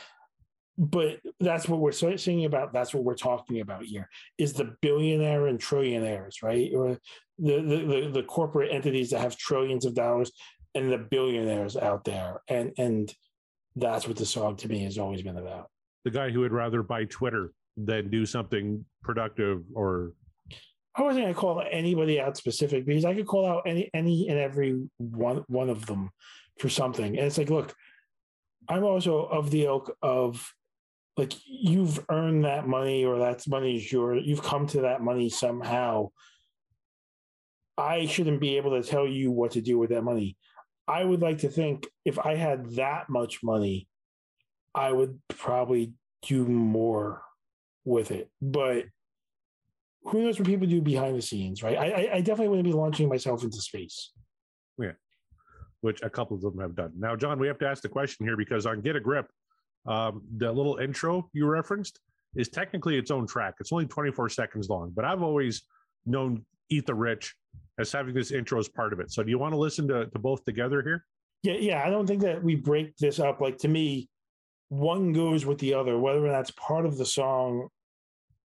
But 0.82 1.20
that's 1.40 1.70
what 1.70 1.80
we're 1.80 1.92
singing 1.92 2.46
about. 2.46 2.74
That's 2.74 2.92
what 2.92 3.04
we're 3.04 3.14
talking 3.14 3.62
about 3.62 3.84
here 3.84 4.10
is 4.40 4.54
the 4.54 4.76
billionaire 4.82 5.46
and 5.46 5.60
trillionaires, 5.60 6.42
right? 6.42 6.72
Or 6.74 6.98
the, 7.38 7.62
the, 7.62 7.78
the, 7.86 8.10
the 8.12 8.24
corporate 8.24 8.72
entities 8.72 9.12
that 9.12 9.20
have 9.20 9.38
trillions 9.38 9.86
of 9.86 9.94
dollars 9.94 10.32
and 10.74 10.92
the 10.92 10.98
billionaires 10.98 11.78
out 11.78 12.04
there. 12.04 12.42
And, 12.48 12.72
and 12.80 13.14
that's 13.76 14.08
what 14.08 14.18
the 14.18 14.26
song 14.26 14.56
to 14.56 14.68
me 14.68 14.80
has 14.80 14.98
always 14.98 15.22
been 15.22 15.38
about. 15.38 15.70
The 16.04 16.10
guy 16.10 16.32
who 16.32 16.40
would 16.40 16.52
rather 16.52 16.82
buy 16.82 17.06
Twitter 17.06 17.52
than 17.78 18.10
do 18.10 18.26
something 18.26 18.84
productive 19.04 19.62
or 19.76 20.14
I 20.96 21.04
wasn't 21.04 21.26
gonna 21.26 21.36
call 21.36 21.64
anybody 21.72 22.20
out 22.20 22.36
specific 22.38 22.88
because 22.88 23.06
I 23.06 23.14
could 23.14 23.28
call 23.28 23.46
out 23.46 23.64
any 23.66 23.90
any 23.94 24.28
and 24.28 24.38
every 24.38 24.90
one 24.98 25.44
one 25.48 25.70
of 25.70 25.86
them 25.86 26.10
for 26.60 26.68
something. 26.70 27.18
And 27.18 27.28
it's 27.28 27.38
like, 27.38 27.50
look, 27.50 27.74
I'm 28.68 28.84
also 28.84 29.24
of 29.24 29.52
the 29.52 29.66
ilk 29.66 29.96
of 30.02 30.52
like 31.18 31.34
you've 31.46 32.04
earned 32.10 32.46
that 32.46 32.68
money 32.68 33.06
or 33.06 33.20
that 33.20 33.48
money 33.48 33.76
is 33.76 33.92
yours. 33.92 34.24
You've 34.26 34.44
come 34.44 34.68
to 34.68 34.82
that 34.82 35.02
money 35.02 35.30
somehow. 35.30 36.10
I 37.78 38.06
shouldn't 38.06 38.40
be 38.40 38.58
able 38.58 38.82
to 38.82 38.88
tell 38.88 39.08
you 39.08 39.32
what 39.32 39.52
to 39.52 39.62
do 39.62 39.78
with 39.78 39.90
that 39.90 40.04
money. 40.04 40.38
I 40.88 41.04
would 41.04 41.22
like 41.22 41.40
to 41.40 41.50
think 41.50 41.88
if 42.06 42.20
I 42.20 42.36
had 42.36 42.72
that 42.76 43.10
much 43.10 43.44
money, 43.44 43.88
I 44.74 44.92
would 44.92 45.20
probably 45.30 45.94
do 46.22 46.46
more 46.46 47.24
with 47.86 48.12
it. 48.12 48.30
But 48.42 48.86
who 50.04 50.24
knows 50.24 50.40
what 50.40 50.48
people 50.48 50.68
do 50.68 50.82
behind 50.82 51.18
the 51.18 51.22
scenes, 51.22 51.62
right? 51.62 51.78
I, 51.78 52.10
I 52.14 52.22
definitely 52.22 52.50
wouldn't 52.50 52.68
be 52.68 52.74
launching 52.74 53.08
myself 53.08 53.44
into 53.44 53.58
space. 53.58 54.12
Yeah, 54.78 54.94
which 55.82 56.02
a 56.02 56.10
couple 56.10 56.36
of 56.36 56.42
them 56.42 56.60
have 56.60 56.76
done. 56.76 56.94
Now, 56.98 57.16
John, 57.16 57.40
we 57.40 57.48
have 57.48 57.60
to 57.60 57.68
ask 57.68 57.84
the 57.84 57.90
question 57.90 58.26
here 58.26 58.38
because 58.38 58.66
on 58.66 58.82
Get 58.82 58.96
a 58.96 59.00
Grip, 59.00 59.30
um, 59.86 60.22
the 60.38 60.52
little 60.52 60.78
intro 60.78 61.30
you 61.34 61.48
referenced 61.48 62.00
is 62.36 62.50
technically 62.50 62.98
its 62.98 63.12
own 63.12 63.28
track. 63.28 63.56
It's 63.60 63.72
only 63.72 63.86
24 63.86 64.30
seconds 64.30 64.70
long, 64.70 64.92
but 64.96 65.06
I've 65.06 65.24
always 65.24 65.64
known 66.06 66.46
Eat 66.70 66.86
the 66.86 66.96
Rich 66.96 67.36
as 67.78 67.92
having 67.92 68.14
this 68.14 68.32
intro 68.32 68.60
as 68.60 68.70
part 68.70 68.94
of 68.94 69.00
it. 69.00 69.12
So 69.12 69.24
do 69.24 69.30
you 69.30 69.40
want 69.40 69.54
to 69.54 69.60
listen 69.60 69.88
to, 69.90 70.06
to 70.06 70.20
both 70.20 70.46
together 70.46 70.82
here? 70.82 71.06
Yeah, 71.44 71.56
yeah. 71.56 71.84
I 71.86 71.90
don't 71.90 72.06
think 72.06 72.22
that 72.22 72.42
we 72.42 72.56
break 72.56 72.96
this 72.98 73.20
up. 73.20 73.42
Like 73.42 73.58
to 73.60 73.68
me, 73.68 74.08
one 74.70 75.12
goes 75.12 75.46
with 75.46 75.58
the 75.60 75.74
other, 75.74 75.98
whether 75.98 76.22
that's 76.22 76.52
part 76.52 76.86
of 76.86 76.98
the 76.98 77.06
song 77.06 77.68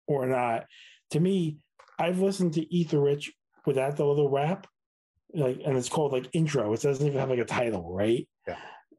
or 0.06 0.26
not. 0.26 0.66
To 1.12 1.20
me, 1.20 1.58
I've 1.99 2.20
listened 2.20 2.54
to 2.54 2.75
Eat 2.75 2.90
the 2.90 2.99
Rich 2.99 3.32
without 3.64 3.96
the 3.96 4.04
little 4.04 4.28
rap, 4.28 4.66
like, 5.32 5.60
and 5.64 5.76
it's 5.76 5.88
called 5.88 6.12
like 6.12 6.28
intro. 6.32 6.72
It 6.72 6.82
doesn't 6.82 7.06
even 7.06 7.18
have 7.18 7.30
like 7.30 7.38
a 7.38 7.44
title, 7.44 7.94
right? 7.94 8.28
Yeah. 8.46 8.56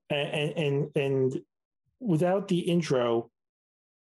And 0.09 0.53
and 0.57 0.89
and 0.95 1.41
without 2.01 2.47
the 2.47 2.59
intro, 2.59 3.29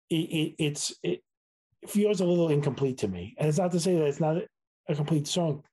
it, 0.09 0.15
it 0.15 0.55
it's 0.59 0.93
it 1.03 1.23
feels 1.87 2.21
a 2.21 2.25
little 2.25 2.49
incomplete 2.49 2.97
to 2.99 3.07
me. 3.07 3.35
And 3.37 3.47
it's 3.47 3.57
not 3.57 3.71
to 3.71 3.79
say 3.79 3.95
that 3.95 4.05
it's 4.05 4.19
not 4.19 4.37
a 4.89 4.95
complete 4.95 5.27
song, 5.27 5.63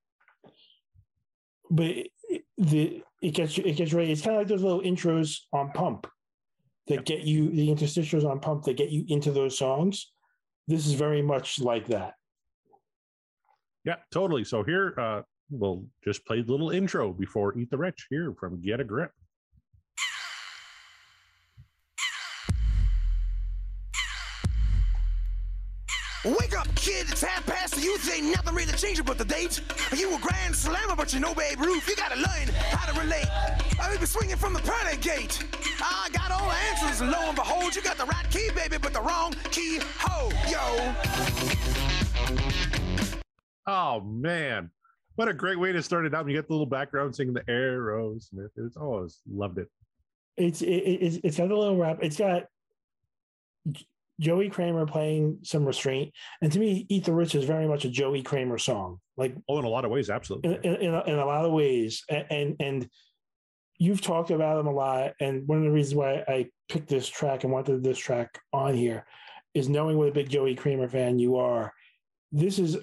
but 1.71 1.87
it, 1.87 2.45
the 2.59 3.03
it 3.23 3.31
gets 3.33 3.59
it 3.59 3.77
gets 3.77 3.93
ready. 3.93 4.13
It's 4.13 4.23
kind 4.23 4.37
of 4.37 4.41
like 4.41 4.49
those 4.49 4.63
little 4.63 4.83
intros 4.83 5.39
on 5.53 5.73
Pump 5.73 6.07
that 6.91 7.05
get 7.05 7.23
you 7.23 7.51
the 7.51 7.69
interstitials 7.69 8.29
on 8.29 8.41
pump 8.41 8.65
that 8.65 8.77
get 8.77 8.91
you 8.91 9.05
into 9.09 9.31
those 9.31 9.57
songs. 9.57 10.13
This 10.67 10.87
is 10.87 10.95
very 10.95 11.23
much 11.23 11.61
like 11.61 11.87
that. 11.87 12.15
Yeah 13.85 13.97
totally. 14.13 14.45
So 14.45 14.63
here 14.63 14.95
uh 14.99 15.23
we'll 15.51 15.85
just 16.05 16.27
play 16.27 16.43
the 16.43 16.51
little 16.51 16.71
intro 16.71 17.13
before 17.13 17.57
eat 17.57 17.71
the 17.71 17.79
rich 17.79 18.07
here 18.11 18.35
from 18.39 18.61
get 18.61 18.81
a 18.81 18.85
grip 18.85 19.13
Ain't 28.21 28.37
nothing 28.37 28.55
really 28.55 28.73
changing 28.73 29.05
but 29.05 29.17
the 29.17 29.25
date. 29.25 29.61
You 29.97 30.15
a 30.15 30.19
grand 30.19 30.55
slammer, 30.55 30.97
but 30.97 31.15
you 31.15 31.21
know 31.21 31.35
Babe 31.35 31.61
Ruth. 31.61 31.89
You 31.89 31.97
gotta 31.97 32.17
learn 32.17 32.49
how 32.71 32.93
to 32.93 33.01
relate. 33.01 33.27
I've 33.81 33.99
been 33.99 34.07
swinging 34.07 34.37
from 34.37 34.53
the 34.53 34.61
pearly 34.61 34.97
gate. 34.99 35.43
I 35.81 36.09
got 36.13 36.31
all 36.31 36.49
the 36.49 36.55
answers 36.55 36.71
answers, 36.81 37.01
and 37.01 37.11
lo 37.11 37.19
and 37.27 37.37
behold, 37.37 37.75
you 37.75 37.83
got 37.83 37.97
the 37.97 38.05
right 38.07 38.31
key, 38.31 38.51
baby, 38.55 38.77
but 38.81 38.93
the 38.93 39.01
wrong 39.01 39.35
key. 39.51 39.81
Ho, 39.99 40.31
yo. 40.49 40.95
Oh 43.67 44.01
man, 44.01 44.71
what 45.17 45.29
a 45.29 45.35
great 45.35 45.59
way 45.59 45.73
to 45.73 45.83
start 45.83 46.07
it 46.07 46.15
out! 46.15 46.27
You 46.27 46.35
get 46.35 46.47
the 46.47 46.53
little 46.53 46.67
background 46.67 47.15
singing 47.15 47.35
the 47.35 47.43
Aerosmith. 47.43 48.51
It's 48.57 48.77
always 48.77 49.21
loved 49.31 49.59
it. 49.59 49.69
It's 50.37 50.63
it, 50.63 50.67
it's 50.67 51.19
it's 51.23 51.37
got 51.37 51.51
a 51.51 51.59
little 51.59 51.77
rap. 51.77 51.99
It's 52.03 52.17
got 52.17 52.45
J- 53.71 53.87
Joey 54.21 54.51
Kramer 54.51 54.87
playing 54.87 55.39
some 55.43 55.65
restraint, 55.65 56.13
and 56.43 56.53
to 56.53 56.59
me, 56.61 56.87
"Eat 56.89 57.05
the 57.05 57.13
Rich" 57.13 57.35
is 57.35 57.45
very 57.45 57.67
much 57.67 57.85
a 57.85 57.91
Joey 57.91 58.23
Kramer 58.23 58.59
song. 58.59 59.01
Like 59.17 59.35
Oh, 59.49 59.59
in 59.59 59.65
a 59.65 59.69
lot 59.69 59.85
of 59.85 59.91
ways, 59.91 60.11
absolutely. 60.11 60.55
in, 60.55 60.61
in, 60.63 60.83
in, 60.83 60.95
a, 60.95 61.03
in 61.05 61.19
a 61.19 61.27
lot 61.27 61.45
of 61.45 61.53
ways. 61.53 62.05
And, 62.09 62.27
and 62.31 62.57
and 62.61 62.89
you've 63.79 64.03
talked 64.03 64.31
about 64.31 64.61
him 64.61 64.67
a 64.67 64.73
lot. 64.73 65.15
And 65.21 65.49
one 65.49 65.59
of 65.59 65.65
the 65.65 65.71
reasons 65.71 65.95
why 65.97 66.23
i 66.29 66.47
picked 66.69 66.89
this 66.89 67.09
track 67.09 67.45
and 67.45 67.53
wanted 67.53 67.83
this 67.83 67.99
track 67.99 68.39
on 68.53 68.75
here 68.75 69.07
is 69.55 69.69
knowing 69.69 69.99
what 69.99 70.09
a 70.09 70.13
big 70.13 70.29
joey 70.29 70.55
kramer 70.55 70.89
fan 70.89 71.19
you 71.19 71.37
are 71.37 71.73
this 72.31 72.61
is 72.61 72.79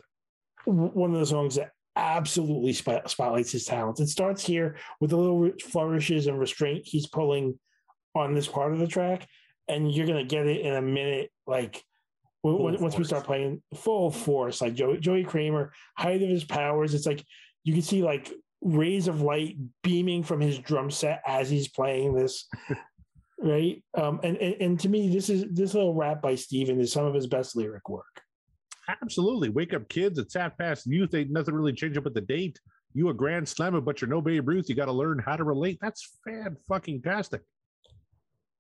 one 0.65 1.13
of 1.13 1.19
the 1.19 1.25
songs 1.25 1.55
that 1.55 1.71
absolutely 1.95 2.73
spot, 2.73 3.09
spotlights 3.09 3.51
his 3.51 3.65
talents. 3.65 3.99
It 3.99 4.07
starts 4.07 4.45
here 4.45 4.77
with 4.99 5.09
the 5.09 5.17
little 5.17 5.51
flourishes 5.63 6.27
and 6.27 6.39
restraint 6.39 6.85
he's 6.85 7.07
pulling 7.07 7.57
on 8.13 8.33
this 8.33 8.47
part 8.47 8.73
of 8.73 8.79
the 8.79 8.87
track 8.87 9.27
and 9.67 9.91
you're 9.91 10.07
going 10.07 10.17
to 10.17 10.35
get 10.35 10.47
it 10.47 10.61
in 10.61 10.75
a 10.75 10.81
minute 10.81 11.31
like 11.45 11.83
Full 12.43 12.77
once 12.79 12.97
we 12.97 13.03
start 13.03 13.25
playing 13.25 13.61
full 13.73 14.11
force 14.11 14.61
like 14.61 14.75
joey, 14.75 14.99
joey 14.99 15.23
kramer 15.23 15.73
height 15.97 16.21
of 16.21 16.29
his 16.29 16.43
powers 16.43 16.93
it's 16.93 17.07
like 17.07 17.25
you 17.63 17.73
can 17.73 17.81
see 17.81 18.03
like 18.03 18.31
rays 18.61 19.07
of 19.07 19.21
light 19.21 19.57
beaming 19.83 20.23
from 20.23 20.39
his 20.39 20.59
drum 20.59 20.91
set 20.91 21.21
as 21.25 21.49
he's 21.49 21.67
playing 21.67 22.13
this 22.13 22.47
right 23.39 23.83
um 23.97 24.19
and, 24.23 24.37
and 24.37 24.55
and 24.61 24.79
to 24.79 24.87
me 24.87 25.09
this 25.09 25.29
is 25.29 25.45
this 25.51 25.73
little 25.73 25.95
rap 25.95 26.21
by 26.21 26.35
steven 26.35 26.79
is 26.79 26.93
some 26.93 27.05
of 27.05 27.13
his 27.13 27.27
best 27.27 27.55
lyric 27.55 27.89
work 27.89 28.21
Absolutely. 28.87 29.49
Wake 29.49 29.73
up, 29.73 29.87
kids. 29.89 30.17
It's 30.17 30.33
half 30.33 30.57
past 30.57 30.85
youth. 30.85 31.13
Ain't 31.13 31.31
nothing 31.31 31.53
really 31.53 31.73
changed 31.73 31.97
up 31.97 32.05
with 32.05 32.13
the 32.13 32.21
date. 32.21 32.59
You 32.93 33.09
a 33.09 33.13
grand 33.13 33.47
slammer, 33.47 33.81
but 33.81 34.01
you're 34.01 34.09
no 34.09 34.21
Babe 34.21 34.47
Ruth. 34.47 34.69
You 34.69 34.75
got 34.75 34.85
to 34.85 34.93
learn 34.93 35.19
how 35.19 35.35
to 35.35 35.43
relate. 35.43 35.77
That's 35.81 36.17
fan 36.25 36.55
fucking 36.67 37.01
tastic. 37.01 37.41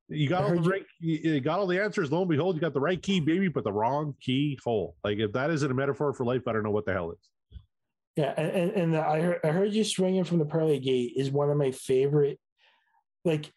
You 0.09 0.29
got 0.29 0.43
all 0.43 0.55
the 0.55 0.69
right. 0.69 0.85
You, 0.99 1.39
got 1.41 1.59
all 1.59 1.67
the 1.67 1.81
answers. 1.81 2.11
Lo 2.11 2.21
and 2.21 2.29
behold, 2.29 2.55
you 2.55 2.61
got 2.61 2.73
the 2.73 2.79
right 2.79 3.01
key, 3.01 3.19
baby, 3.19 3.49
but 3.49 3.63
the 3.63 3.73
wrong 3.73 4.15
key 4.21 4.57
hole. 4.63 4.95
Like 5.03 5.17
if 5.19 5.33
that 5.33 5.49
isn't 5.49 5.69
a 5.69 5.73
metaphor 5.73 6.13
for 6.13 6.25
life, 6.25 6.47
I 6.47 6.53
don't 6.53 6.63
know 6.63 6.71
what 6.71 6.85
the 6.85 6.93
hell 6.93 7.11
is. 7.11 7.29
yeah 8.15 8.33
and 8.37 8.49
and, 8.49 8.71
and 8.71 8.97
I, 8.97 9.21
heard, 9.21 9.39
I 9.43 9.47
heard 9.49 9.73
you 9.73 9.83
swinging 9.83 10.23
from 10.23 10.39
the 10.39 10.45
pearly 10.45 10.79
gate 10.79 11.13
is 11.15 11.29
one 11.31 11.49
of 11.49 11.57
my 11.57 11.71
favorite 11.71 12.39
like 13.23 13.51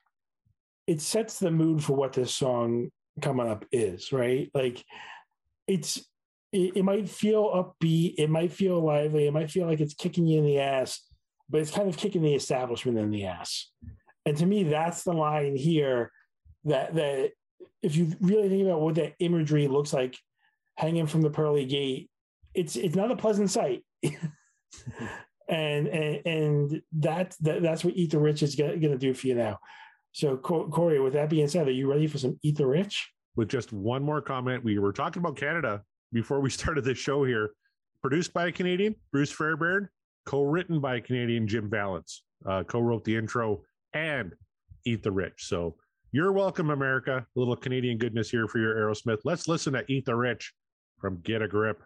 it 0.86 1.00
sets 1.00 1.38
the 1.38 1.50
mood 1.50 1.82
for 1.82 1.94
what 1.94 2.12
this 2.12 2.34
song 2.34 2.90
coming 3.22 3.48
up 3.48 3.64
is 3.72 4.12
right 4.12 4.50
like 4.54 4.84
it's 5.66 5.98
it, 6.52 6.78
it 6.78 6.84
might 6.84 7.08
feel 7.08 7.44
upbeat 7.50 8.14
it 8.18 8.28
might 8.28 8.52
feel 8.52 8.80
lively 8.80 9.26
it 9.26 9.32
might 9.32 9.50
feel 9.50 9.66
like 9.66 9.80
it's 9.80 9.94
kicking 9.94 10.26
you 10.26 10.38
in 10.40 10.44
the 10.44 10.58
ass 10.58 11.00
but 11.48 11.60
it's 11.60 11.70
kind 11.70 11.88
of 11.88 11.96
kicking 11.96 12.22
the 12.22 12.34
establishment 12.34 12.98
in 12.98 13.10
the 13.10 13.24
ass 13.24 13.70
and 14.26 14.36
to 14.36 14.46
me 14.46 14.64
that's 14.64 15.04
the 15.04 15.12
line 15.12 15.56
here 15.56 16.10
that 16.64 16.94
that 16.94 17.32
if 17.82 17.96
you 17.96 18.14
really 18.20 18.48
think 18.48 18.64
about 18.64 18.80
what 18.80 18.94
that 18.96 19.14
imagery 19.18 19.68
looks 19.68 19.92
like 19.92 20.16
hanging 20.76 21.06
from 21.06 21.22
the 21.22 21.30
pearly 21.30 21.64
gate 21.64 22.10
it's 22.54 22.76
it's 22.76 22.96
not 22.96 23.10
a 23.10 23.16
pleasant 23.16 23.50
sight 23.50 23.84
and 25.48 25.88
and 25.88 26.26
and 26.26 26.82
that, 26.92 27.34
that 27.40 27.62
that's 27.62 27.84
what 27.84 27.96
eat 27.96 28.10
the 28.10 28.18
rich 28.18 28.42
is 28.42 28.54
going 28.54 28.80
to 28.80 28.98
do 28.98 29.14
for 29.14 29.26
you 29.26 29.34
now 29.34 29.58
so 30.12 30.36
corey 30.36 31.00
with 31.00 31.12
that 31.12 31.30
being 31.30 31.48
said 31.48 31.68
are 31.68 31.72
you 31.72 31.90
ready 31.90 32.06
for 32.06 32.18
some 32.18 32.38
eat 32.42 32.56
the 32.56 32.66
rich 32.66 33.10
with 33.36 33.48
just 33.48 33.72
one 33.72 34.02
more 34.02 34.20
comment. 34.20 34.64
We 34.64 34.78
were 34.78 34.92
talking 34.92 35.20
about 35.20 35.36
Canada 35.36 35.82
before 36.12 36.40
we 36.40 36.50
started 36.58 36.84
this 36.84 36.98
show 36.98 37.24
here. 37.24 37.50
Produced 38.02 38.32
by 38.32 38.46
a 38.46 38.52
Canadian, 38.52 38.94
Bruce 39.12 39.30
Fairbairn, 39.30 39.88
co-written 40.24 40.80
by 40.80 40.96
a 40.96 41.00
Canadian, 41.00 41.46
Jim 41.46 41.68
Vallance. 41.68 42.22
Uh, 42.46 42.62
co-wrote 42.62 43.04
the 43.04 43.14
intro 43.14 43.62
and 43.92 44.32
Eat 44.86 45.02
the 45.02 45.10
Rich. 45.10 45.44
So 45.46 45.76
you're 46.12 46.32
welcome, 46.32 46.70
America. 46.70 47.24
A 47.36 47.38
little 47.38 47.56
Canadian 47.56 47.98
goodness 47.98 48.30
here 48.30 48.48
for 48.48 48.58
your 48.58 48.74
Aerosmith. 48.74 49.20
Let's 49.24 49.46
listen 49.46 49.74
to 49.74 49.84
Eat 49.88 50.06
the 50.06 50.16
Rich 50.16 50.52
from 50.98 51.20
Get 51.20 51.42
a 51.42 51.48
Grip. 51.48 51.82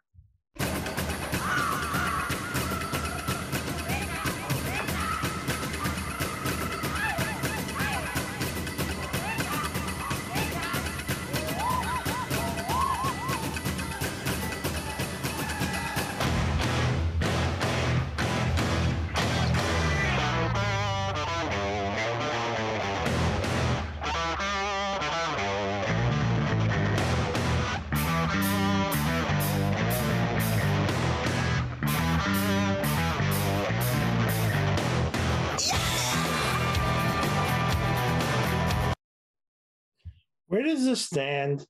Does 40.64 40.84
this 40.84 41.02
stand 41.02 41.66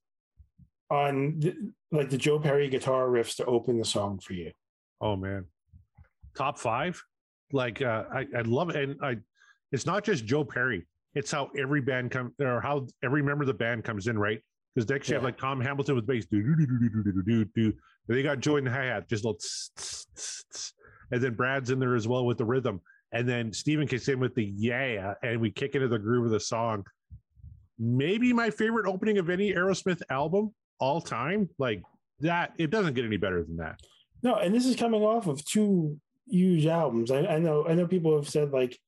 on 0.90 1.38
the, 1.40 1.54
like 1.92 2.10
the 2.10 2.18
joe 2.18 2.38
perry 2.38 2.68
guitar 2.68 3.06
riffs 3.06 3.36
to 3.36 3.44
open 3.46 3.78
the 3.78 3.84
song 3.84 4.18
for 4.18 4.32
you 4.34 4.52
Oh 5.04 5.16
man, 5.16 5.44
top 6.34 6.58
five. 6.58 7.00
Like 7.52 7.82
uh, 7.82 8.04
I, 8.12 8.26
I 8.36 8.40
love 8.40 8.70
it, 8.70 8.76
and 8.76 8.96
I. 9.02 9.16
It's 9.70 9.84
not 9.84 10.02
just 10.02 10.24
Joe 10.24 10.44
Perry. 10.44 10.86
It's 11.14 11.30
how 11.30 11.50
every 11.58 11.80
band 11.80 12.10
come 12.10 12.32
or 12.40 12.60
how 12.60 12.86
every 13.02 13.22
member 13.22 13.42
of 13.42 13.48
the 13.48 13.54
band 13.54 13.84
comes 13.84 14.06
in, 14.06 14.18
right? 14.18 14.40
Because 14.74 14.88
next 14.88 15.08
you 15.08 15.14
have 15.14 15.22
like 15.22 15.36
Tom 15.36 15.60
Hamilton 15.60 15.94
with 15.94 16.06
bass, 16.06 16.26
do 16.26 16.42
do 16.42 16.56
do 16.56 16.66
do 16.66 16.88
do 16.88 17.02
do 17.02 17.22
do 17.22 17.22
do 17.22 17.44
do. 17.54 17.72
They 18.08 18.22
got 18.22 18.40
Joe 18.40 18.56
in 18.56 18.64
the 18.64 18.70
hi 18.70 18.84
hat, 18.84 19.08
just 19.08 19.24
a 19.24 19.28
little, 19.28 19.38
tss, 19.38 19.70
tss, 19.76 20.06
tss, 20.50 20.72
and 21.12 21.22
then 21.22 21.34
Brad's 21.34 21.70
in 21.70 21.78
there 21.78 21.94
as 21.94 22.08
well 22.08 22.24
with 22.24 22.38
the 22.38 22.44
rhythm, 22.44 22.80
and 23.12 23.28
then 23.28 23.52
Steven 23.52 23.86
kicks 23.86 24.08
in 24.08 24.20
with 24.20 24.34
the 24.34 24.52
yeah, 24.56 25.14
and 25.22 25.40
we 25.40 25.50
kick 25.50 25.74
into 25.74 25.88
the 25.88 25.98
groove 25.98 26.24
of 26.24 26.30
the 26.30 26.40
song. 26.40 26.84
Maybe 27.78 28.32
my 28.32 28.50
favorite 28.50 28.86
opening 28.86 29.18
of 29.18 29.30
any 29.30 29.52
Aerosmith 29.52 30.02
album 30.10 30.54
all 30.78 31.00
time, 31.00 31.48
like 31.58 31.82
that. 32.20 32.52
It 32.58 32.70
doesn't 32.70 32.94
get 32.94 33.04
any 33.04 33.16
better 33.16 33.42
than 33.42 33.56
that. 33.56 33.80
no 34.22 34.36
and 34.36 34.54
this 34.54 34.66
is 34.66 34.76
coming 34.76 35.02
off 35.02 35.26
of 35.26 35.44
two 35.44 35.98
huge 36.26 36.66
albums. 36.66 37.10
I, 37.10 37.26
I 37.26 37.38
know 37.38 37.66
i 37.66 37.74
know 37.74 37.86
people 37.86 38.16
have 38.16 38.28
said 38.28 38.50
like 38.50 38.78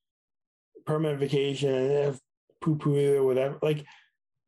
permanent 0.87 1.21
vacation 1.21 1.73
and 1.73 1.91
have 1.91 2.21
poo 2.61 2.77
poo 2.77 3.17
or 3.17 3.25
whatever. 3.25 3.59
Like 3.63 3.85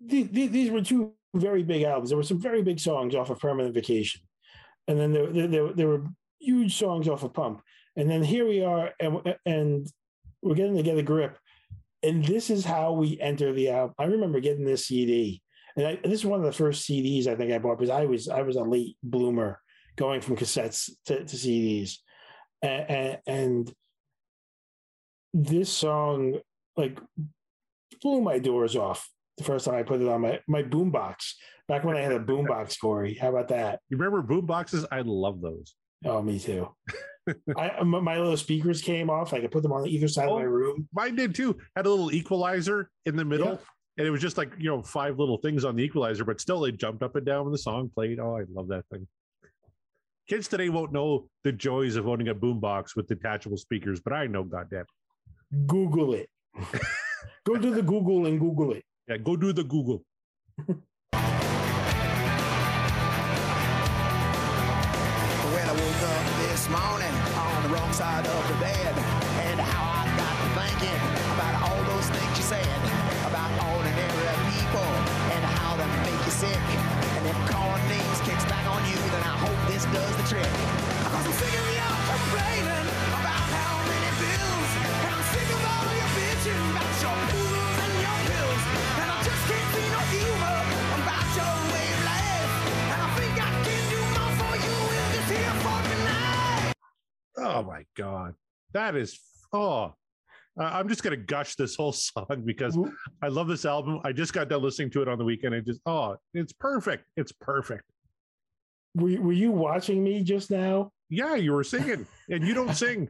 th- 0.09 0.33
th- 0.33 0.51
these 0.51 0.71
were 0.71 0.83
two 0.83 1.15
very 1.35 1.63
big 1.63 1.83
albums. 1.83 2.11
There 2.11 2.17
were 2.17 2.23
some 2.23 2.41
very 2.41 2.63
big 2.63 2.81
songs 2.81 3.15
off 3.15 3.31
of 3.31 3.41
permanent 3.41 3.75
vacation. 3.75 4.21
And 4.87 4.99
then 4.99 5.13
there, 5.13 5.49
there, 5.49 5.73
there, 5.73 5.89
were 5.89 6.05
huge 6.41 6.79
songs 6.79 7.09
off 7.09 7.23
of 7.23 7.35
pump. 7.35 7.61
And 7.97 8.09
then 8.09 8.23
here 8.23 8.49
we 8.49 8.65
are 8.65 8.93
and, 9.01 9.35
and 9.45 9.87
we're 10.41 10.55
getting 10.55 10.77
to 10.77 10.83
get 10.83 10.97
a 10.97 11.03
grip 11.03 11.37
and 12.03 12.25
this 12.25 12.51
is 12.51 12.65
how 12.65 12.93
we 12.93 13.21
enter 13.21 13.53
the 13.53 13.71
album. 13.71 13.95
I 13.99 14.05
remember 14.05 14.41
getting 14.41 14.65
this 14.65 14.87
cd 14.87 15.43
and 15.79 15.87
I, 15.87 15.99
this 16.03 16.21
is 16.21 16.27
one 16.27 16.41
of 16.41 16.47
the 16.47 16.53
first 16.53 16.89
cds 16.89 17.27
i 17.27 17.35
think 17.35 17.53
i 17.53 17.59
bought 17.59 17.79
because 17.79 17.91
i 17.91 18.05
was 18.05 18.29
i 18.29 18.43
was 18.43 18.57
a 18.57 18.63
late 18.63 18.97
bloomer 19.03 19.61
going 19.97 20.21
from 20.21 20.37
cassettes 20.37 20.91
to, 21.07 21.25
to 21.25 21.37
cds 21.37 21.99
and, 22.61 23.19
and, 23.27 23.73
this 25.35 25.71
song 25.71 26.41
like 26.77 26.99
blew 28.03 28.23
my 28.23 28.39
doors 28.39 28.77
off 28.77 29.09
the 29.37 29.45
first 29.45 29.67
time 29.67 29.75
i 29.75 29.83
put 29.83 30.01
it 30.01 30.09
on 30.09 30.23
my 30.23 30.41
my 30.49 30.63
boombox 30.63 31.35
back 31.69 31.85
when 31.85 31.97
i 31.97 32.01
had 32.01 32.13
a 32.13 32.19
boombox 32.19 32.81
corey. 32.81 33.15
How 33.15 33.29
about 33.29 33.49
that? 33.49 33.81
You 33.91 33.99
remember 33.99 34.23
boom 34.23 34.47
boxes? 34.47 34.87
I 34.91 35.03
love 35.03 35.43
those. 35.43 35.75
oh 36.07 36.23
me 36.23 36.39
too 36.39 36.75
I, 37.57 37.71
uh, 37.71 37.85
my 37.85 38.01
my 38.01 38.19
little 38.19 38.37
speakers 38.37 38.81
came 38.83 39.11
off. 39.11 39.33
I 39.33 39.41
could 39.41 39.51
put 39.51 39.63
them 39.63 39.73
on 39.73 39.87
either 39.87 40.09
side 40.09 40.29
of 40.29 40.37
my 40.39 40.43
Oh. 40.45 40.49
room. 40.49 40.89
Mine 40.93 41.15
did 41.17 41.35
too. 41.35 41.59
Had 41.77 41.87
a 41.87 41.91
little 41.91 42.13
equalizer 42.13 42.91
in 43.07 43.17
the 43.17 43.25
middle, 43.25 43.49
Yeah. 43.53 43.59
and 43.99 44.07
it 44.07 44.11
was 44.11 44.21
just 44.21 44.37
like 44.39 44.53
you 44.59 44.71
know 44.71 44.83
five 44.83 45.19
little 45.19 45.39
things 45.39 45.65
on 45.65 45.77
the 45.77 45.83
equalizer, 45.85 46.25
but 46.25 46.41
still 46.41 46.61
they 46.61 46.73
jumped 46.73 47.03
up 47.03 47.17
and 47.17 47.25
down 47.27 47.45
when 47.45 47.53
the 47.53 47.59
song 47.59 47.91
played. 47.95 48.19
Oh, 48.19 48.37
I 48.37 48.45
love 48.51 48.69
that 48.69 48.85
thing. 48.91 49.07
Kids 50.29 50.47
today 50.49 50.69
won't 50.69 50.93
know 50.93 51.29
the 51.45 51.53
joys 51.53 51.97
of 51.97 52.07
owning 52.07 52.29
a 52.29 52.35
boombox 52.35 52.95
with 52.95 53.07
detachable 53.09 53.57
speakers, 53.57 54.01
but 54.01 54.13
I 54.13 54.27
know, 54.27 54.45
goddamn. 54.45 54.85
Google 55.67 56.13
it. 56.15 56.29
Go 57.47 57.57
to 57.57 57.71
the 57.71 57.81
Google 57.83 58.27
and 58.27 58.39
Google 58.39 58.73
it. 58.75 58.85
Yeah, 59.09 59.17
go 59.17 59.37
do 59.37 59.55
the 59.55 59.65
Google. 59.65 60.05
When 65.53 65.65
I 65.65 65.73
woke 65.73 66.03
up 66.03 66.38
morning 66.69 67.15
on 67.33 67.63
the 67.63 67.69
wrong 67.71 67.91
side 67.93 68.27
of 68.27 68.49
the 68.49 68.55
bed 68.61 68.93
and 69.49 69.59
how 69.59 69.89
I 69.89 70.05
got 70.21 70.37
to 70.37 70.49
thinking 70.53 71.01
about 71.33 71.55
all 71.65 71.81
those 71.97 72.05
things 72.13 72.33
you 72.37 72.45
said 72.45 72.69
about 73.25 73.49
ordinary 73.73 74.37
people 74.53 74.91
and 75.33 75.43
how 75.57 75.81
they 75.81 75.89
make 76.05 76.21
you 76.29 76.35
sick. 76.45 76.65
And 77.17 77.25
if 77.25 77.39
calling 77.49 77.85
names 77.89 78.21
kicks 78.21 78.45
back 78.53 78.69
on 78.69 78.85
you, 78.85 79.01
then 79.01 79.25
I 79.25 79.37
hope 79.41 79.59
this 79.73 79.85
does 79.97 80.13
the 80.21 80.27
trick. 80.29 80.53
Cause 81.09 81.25
I'm 81.25 81.37
sick 81.41 81.55
of 81.57 81.67
you 81.73 81.89
complaining 82.05 82.87
about 83.17 83.45
how 83.49 83.75
many 83.89 84.11
bills 84.21 84.71
and 84.85 85.09
I'm 85.09 85.25
sick 85.33 85.49
of 85.49 85.61
all 85.73 85.89
your 85.97 86.11
bitching 86.21 86.63
about 86.69 86.95
your 87.01 87.17
food. 87.33 87.58
God, 97.99 98.35
that 98.73 98.97
is 98.97 99.19
oh. 99.53 99.95
I'm 100.61 100.89
just 100.89 101.05
gonna 101.05 101.17
gush 101.17 101.55
this 101.55 101.77
whole 101.77 101.93
song 102.09 102.43
because 102.45 102.77
I 103.23 103.29
love 103.29 103.47
this 103.47 103.65
album. 103.65 104.01
I 104.05 104.11
just 104.13 104.33
got 104.33 104.49
done 104.49 104.61
listening 104.63 104.91
to 104.91 105.03
it 105.03 105.09
on 105.09 105.17
the 105.17 105.25
weekend. 105.25 105.55
and 105.55 105.65
just 105.65 105.81
oh, 105.87 106.17
it's 106.35 106.53
perfect. 106.53 107.05
It's 107.17 107.31
perfect. 107.31 107.85
Were, 108.97 109.21
were 109.21 109.33
you 109.33 109.53
watching 109.53 110.03
me 110.03 110.25
just 110.25 110.51
now? 110.51 110.91
Yeah, 111.11 111.37
you 111.37 111.53
were 111.53 111.63
singing, 111.63 112.07
and 112.29 112.45
you 112.45 112.55
don't 112.55 112.75
sing. 112.85 113.09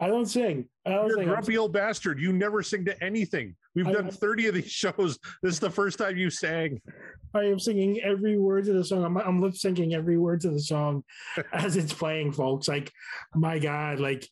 I 0.00 0.06
don't 0.08 0.24
sing. 0.24 0.70
I 0.86 0.92
don't 0.92 1.08
You're 1.08 1.16
a 1.16 1.20
sing. 1.20 1.28
I'm- 1.28 1.34
grumpy 1.34 1.58
old 1.58 1.72
bastard. 1.74 2.18
You 2.18 2.32
never 2.32 2.62
sing 2.62 2.86
to 2.86 3.04
anything. 3.04 3.56
We've 3.74 3.86
I- 3.86 3.92
done 3.92 4.10
30 4.10 4.48
of 4.48 4.54
these 4.54 4.70
shows. 4.70 5.18
This 5.42 5.54
is 5.54 5.60
the 5.60 5.70
first 5.70 5.98
time 5.98 6.16
you 6.16 6.30
sang. 6.30 6.80
I 7.34 7.44
am 7.44 7.58
singing 7.60 8.00
every 8.00 8.38
word 8.38 8.64
to 8.64 8.72
the 8.72 8.84
song. 8.84 9.04
I'm, 9.04 9.16
I'm 9.16 9.40
lip 9.40 9.52
syncing 9.52 9.94
every 9.94 10.18
word 10.18 10.40
to 10.40 10.50
the 10.50 10.60
song 10.60 11.04
as 11.52 11.76
it's 11.76 11.92
playing, 11.92 12.32
folks. 12.32 12.66
Like, 12.66 12.90
my 13.34 13.58
God, 13.58 14.00
like 14.00 14.28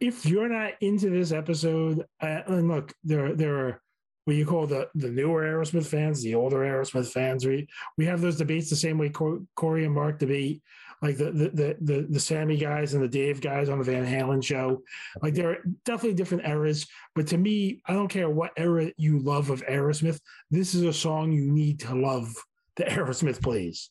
if 0.00 0.26
you're 0.26 0.48
not 0.48 0.72
into 0.80 1.08
this 1.08 1.32
episode, 1.32 2.04
uh, 2.20 2.42
and 2.46 2.68
look, 2.68 2.92
there 3.02 3.34
there 3.34 3.56
are 3.56 3.82
what 4.26 4.36
you 4.36 4.44
call 4.44 4.66
the 4.66 4.88
the 4.94 5.08
newer 5.10 5.44
Aerosmith 5.44 5.86
fans, 5.86 6.22
the 6.22 6.34
older 6.34 6.58
Aerosmith 6.58 7.10
fans. 7.10 7.46
We 7.46 7.66
we 7.96 8.04
have 8.04 8.20
those 8.20 8.36
debates 8.36 8.68
the 8.68 8.76
same 8.76 8.98
way 8.98 9.08
Corey 9.08 9.84
and 9.86 9.94
Mark 9.94 10.18
debate, 10.18 10.62
like 11.02 11.16
the 11.16 11.30
the 11.30 11.76
the 11.80 12.06
the, 12.08 12.20
Sammy 12.20 12.56
guys 12.56 12.94
and 12.94 13.02
the 13.02 13.08
Dave 13.08 13.40
guys 13.40 13.68
on 13.68 13.78
the 13.78 13.84
Van 13.84 14.06
Halen 14.06 14.42
show. 14.42 14.82
Like 15.22 15.34
there 15.34 15.50
are 15.50 15.58
definitely 15.84 16.14
different 16.14 16.46
eras, 16.46 16.86
but 17.14 17.26
to 17.28 17.38
me, 17.38 17.82
I 17.86 17.92
don't 17.92 18.08
care 18.08 18.30
what 18.30 18.52
era 18.56 18.90
you 18.96 19.18
love 19.18 19.50
of 19.50 19.64
Aerosmith. 19.66 20.20
This 20.50 20.74
is 20.74 20.82
a 20.82 20.92
song 20.92 21.32
you 21.32 21.50
need 21.52 21.80
to 21.80 21.94
love. 21.94 22.34
The 22.76 22.84
Aerosmith 22.88 23.42
plays. 23.42 23.90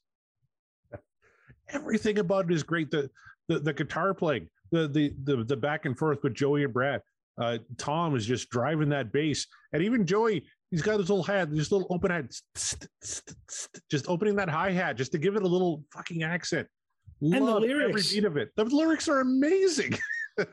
Everything 1.70 2.20
about 2.20 2.46
it 2.46 2.54
is 2.54 2.64
great. 2.64 2.90
The 2.92 3.10
the, 3.48 3.60
the 3.60 3.74
guitar 3.74 4.14
playing, 4.14 4.50
the, 4.72 4.88
the 4.88 5.14
the 5.24 5.44
the 5.44 5.58
back 5.58 5.86
and 5.86 5.98
forth 5.98 6.24
with 6.24 6.34
Joey 6.34 6.64
and 6.64 6.74
Brad. 6.74 7.02
Uh, 7.38 7.58
Tom 7.78 8.16
is 8.16 8.26
just 8.26 8.50
driving 8.50 8.90
that 8.90 9.12
bass, 9.12 9.46
and 9.74 9.84
even 9.84 10.06
Joey, 10.06 10.46
he's 10.72 10.82
got 10.82 11.00
his 11.00 11.10
little 11.10 11.24
hat, 11.24 11.52
this 11.52 11.72
little 11.72 11.88
open 11.90 12.10
hat, 12.10 12.34
just 13.92 14.08
opening 14.08 14.36
that 14.38 14.50
hi 14.50 14.72
hat 14.72 14.96
just 14.96 15.12
to 15.12 15.18
give 15.18 15.36
it 15.36 15.44
a 15.44 15.48
little 15.48 15.84
fucking 15.92 16.24
accent. 16.24 16.68
The 17.22 17.40
Love 17.40 17.64
every 17.64 17.74
lyrics. 17.76 18.14
beat 18.14 18.26
of 18.26 18.38
it. 18.38 18.50
The 18.56 18.66
lyrics 18.66 19.08
are 19.08 19.20
amazing. 19.22 19.98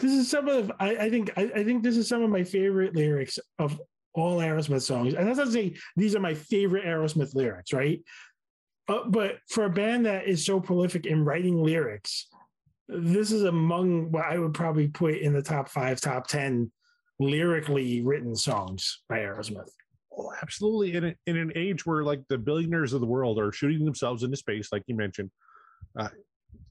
This 0.00 0.12
is 0.12 0.30
some 0.30 0.48
of 0.48 0.72
I, 0.80 0.96
I 0.96 1.10
think 1.10 1.30
I, 1.36 1.42
I 1.56 1.64
think 1.64 1.82
this 1.82 1.96
is 1.98 2.08
some 2.08 2.22
of 2.22 2.30
my 2.30 2.42
favorite 2.42 2.96
lyrics 2.96 3.38
of 3.58 3.78
all 4.14 4.38
Aerosmith 4.38 4.82
songs. 4.82 5.14
And 5.14 5.28
that's 5.28 5.38
not 5.38 5.46
to 5.46 5.52
say 5.52 5.74
these 5.96 6.14
are 6.14 6.20
my 6.20 6.34
favorite 6.34 6.84
Aerosmith 6.86 7.34
lyrics, 7.34 7.72
right? 7.72 8.00
Uh, 8.88 9.04
but 9.06 9.38
for 9.48 9.64
a 9.64 9.70
band 9.70 10.06
that 10.06 10.26
is 10.26 10.44
so 10.44 10.60
prolific 10.60 11.04
in 11.06 11.24
writing 11.24 11.62
lyrics, 11.62 12.28
this 12.88 13.32
is 13.32 13.42
among 13.44 14.10
what 14.10 14.24
I 14.24 14.38
would 14.38 14.54
probably 14.54 14.88
put 14.88 15.16
in 15.16 15.32
the 15.32 15.42
top 15.42 15.68
five, 15.68 16.00
top 16.00 16.26
ten 16.28 16.70
lyrically 17.18 18.00
written 18.02 18.34
songs 18.34 19.02
by 19.08 19.18
Aerosmith. 19.18 19.68
Oh, 20.16 20.32
absolutely. 20.42 20.94
In, 20.94 21.04
a, 21.04 21.14
in 21.26 21.36
an 21.36 21.52
age 21.56 21.84
where 21.84 22.04
like 22.04 22.22
the 22.28 22.38
billionaires 22.38 22.92
of 22.92 23.00
the 23.00 23.06
world 23.06 23.38
are 23.38 23.52
shooting 23.52 23.84
themselves 23.84 24.22
into 24.22 24.36
space, 24.36 24.68
like 24.72 24.82
you 24.86 24.94
mentioned, 24.94 25.30
uh, 25.98 26.08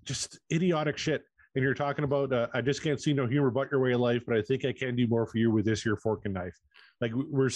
just 0.05 0.39
idiotic 0.51 0.97
shit. 0.97 1.23
And 1.55 1.63
you're 1.63 1.75
talking 1.75 2.03
about, 2.03 2.33
uh, 2.33 2.47
I 2.53 2.61
just 2.61 2.81
can't 2.81 2.99
see 2.99 3.13
no 3.13 3.27
humor 3.27 3.51
but 3.51 3.69
your 3.71 3.79
way 3.79 3.91
of 3.91 3.99
life, 3.99 4.23
but 4.25 4.35
I 4.35 4.41
think 4.41 4.65
I 4.65 4.73
can 4.73 4.95
do 4.95 5.07
more 5.07 5.27
for 5.27 5.37
you 5.37 5.51
with 5.51 5.65
this 5.65 5.83
here 5.83 5.95
fork 5.95 6.21
and 6.25 6.33
knife. 6.33 6.57
Like 6.99 7.11
we're, 7.13 7.51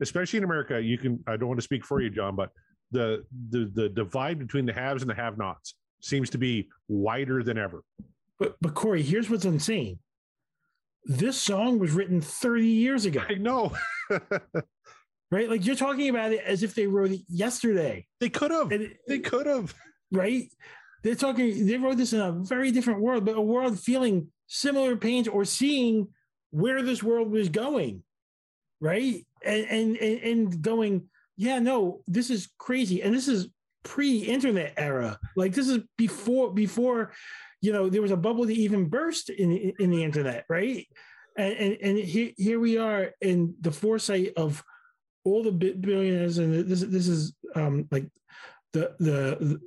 especially 0.00 0.38
in 0.38 0.44
America, 0.44 0.80
you 0.80 0.96
can, 0.96 1.22
I 1.26 1.36
don't 1.36 1.48
want 1.48 1.58
to 1.58 1.64
speak 1.64 1.84
for 1.84 2.00
you, 2.00 2.08
John, 2.08 2.36
but 2.36 2.50
the, 2.90 3.24
the, 3.50 3.70
the 3.74 3.88
divide 3.90 4.38
between 4.38 4.64
the 4.64 4.72
haves 4.72 5.02
and 5.02 5.10
the 5.10 5.14
have 5.14 5.36
nots 5.36 5.74
seems 6.00 6.30
to 6.30 6.38
be 6.38 6.68
wider 6.88 7.42
than 7.42 7.58
ever. 7.58 7.82
But 8.38 8.56
but 8.60 8.74
Corey, 8.74 9.02
here's 9.02 9.30
what's 9.30 9.44
insane. 9.44 9.98
This 11.04 11.40
song 11.40 11.78
was 11.78 11.92
written 11.92 12.20
30 12.20 12.66
years 12.66 13.04
ago, 13.04 13.22
I 13.28 13.34
know 13.34 13.76
right? 15.30 15.50
Like 15.50 15.66
you're 15.66 15.76
talking 15.76 16.08
about 16.08 16.32
it 16.32 16.42
as 16.44 16.62
if 16.62 16.74
they 16.74 16.86
wrote 16.86 17.10
it 17.10 17.20
yesterday. 17.28 18.06
they 18.20 18.28
could 18.28 18.50
have, 18.50 18.72
they 19.08 19.18
could 19.18 19.46
have. 19.46 19.74
right? 20.12 20.48
They're 21.04 21.14
talking, 21.14 21.66
they 21.66 21.76
wrote 21.76 21.98
this 21.98 22.14
in 22.14 22.20
a 22.20 22.32
very 22.32 22.72
different 22.72 23.00
world, 23.00 23.26
but 23.26 23.36
a 23.36 23.40
world 23.40 23.78
feeling 23.78 24.28
similar 24.46 24.96
pains 24.96 25.28
or 25.28 25.44
seeing 25.44 26.08
where 26.50 26.82
this 26.82 27.02
world 27.02 27.30
was 27.30 27.50
going, 27.50 28.02
right? 28.80 29.26
And 29.44 29.66
and 29.66 29.96
and, 29.98 30.62
going, 30.62 31.10
yeah, 31.36 31.58
no, 31.58 32.00
this 32.06 32.30
is 32.30 32.48
crazy. 32.58 33.02
And 33.02 33.14
this 33.14 33.28
is 33.28 33.48
pre-internet 33.82 34.72
era. 34.78 35.18
Like 35.36 35.52
this 35.52 35.68
is 35.68 35.80
before 35.98 36.54
before, 36.54 37.12
you 37.60 37.72
know, 37.72 37.90
there 37.90 38.00
was 38.00 38.10
a 38.10 38.16
bubble 38.16 38.46
that 38.46 38.56
even 38.56 38.88
burst 38.88 39.28
in 39.28 39.74
in 39.78 39.90
the 39.90 40.02
internet, 40.02 40.46
right? 40.48 40.86
And 41.36 41.52
and, 41.54 41.76
and 41.82 41.98
here, 41.98 42.30
here 42.38 42.60
we 42.60 42.78
are 42.78 43.12
in 43.20 43.56
the 43.60 43.72
foresight 43.72 44.32
of 44.38 44.64
all 45.24 45.42
the 45.42 45.52
bi- 45.52 45.74
billionaires, 45.78 46.38
and 46.38 46.66
this 46.66 46.80
this 46.80 47.08
is 47.08 47.34
um 47.54 47.88
like 47.90 48.08
the 48.72 48.94
the 48.98 49.60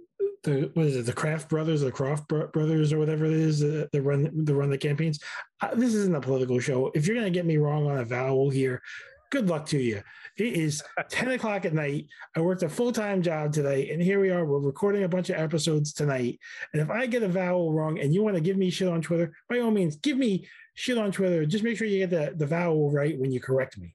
the 0.47 0.71
what 0.73 0.85
is 0.85 0.95
it 0.95 1.05
the 1.05 1.13
Kraft 1.13 1.49
brothers 1.49 1.81
the 1.81 1.91
Croft 1.91 2.27
brothers 2.27 2.93
or 2.93 2.99
whatever 2.99 3.25
it 3.25 3.33
is 3.33 3.59
that, 3.59 3.89
that 3.91 4.01
run 4.01 4.45
that 4.45 4.55
run 4.55 4.69
the 4.69 4.77
campaigns. 4.77 5.19
Uh, 5.61 5.75
this 5.75 5.93
isn't 5.93 6.15
a 6.15 6.21
political 6.21 6.59
show. 6.59 6.91
If 6.95 7.05
you're 7.05 7.15
gonna 7.15 7.29
get 7.29 7.45
me 7.45 7.57
wrong 7.57 7.87
on 7.87 7.97
a 7.97 8.05
vowel 8.05 8.49
here, 8.49 8.81
good 9.29 9.49
luck 9.49 9.65
to 9.67 9.77
you. 9.77 10.01
It 10.37 10.53
is 10.53 10.81
10 11.09 11.31
o'clock 11.31 11.65
at 11.65 11.73
night. 11.73 12.07
I 12.35 12.41
worked 12.41 12.63
a 12.63 12.69
full 12.69 12.91
time 12.91 13.21
job 13.21 13.53
today, 13.53 13.89
and 13.91 14.01
here 14.01 14.19
we 14.19 14.29
are. 14.29 14.45
We're 14.45 14.59
recording 14.59 15.03
a 15.03 15.09
bunch 15.09 15.29
of 15.29 15.37
episodes 15.37 15.93
tonight. 15.93 16.39
And 16.73 16.81
if 16.81 16.89
I 16.89 17.05
get 17.05 17.23
a 17.23 17.27
vowel 17.27 17.73
wrong 17.73 17.99
and 17.99 18.13
you 18.13 18.23
want 18.23 18.35
to 18.35 18.41
give 18.41 18.57
me 18.57 18.69
shit 18.69 18.87
on 18.87 19.01
Twitter, 19.01 19.33
by 19.49 19.59
all 19.59 19.71
means, 19.71 19.97
give 19.97 20.17
me 20.17 20.47
shit 20.75 20.97
on 20.97 21.11
Twitter. 21.11 21.45
Just 21.45 21.63
make 21.63 21.77
sure 21.77 21.87
you 21.87 22.07
get 22.07 22.09
the, 22.09 22.35
the 22.35 22.47
vowel 22.47 22.91
right 22.91 23.19
when 23.19 23.31
you 23.31 23.39
correct 23.39 23.77
me. 23.77 23.93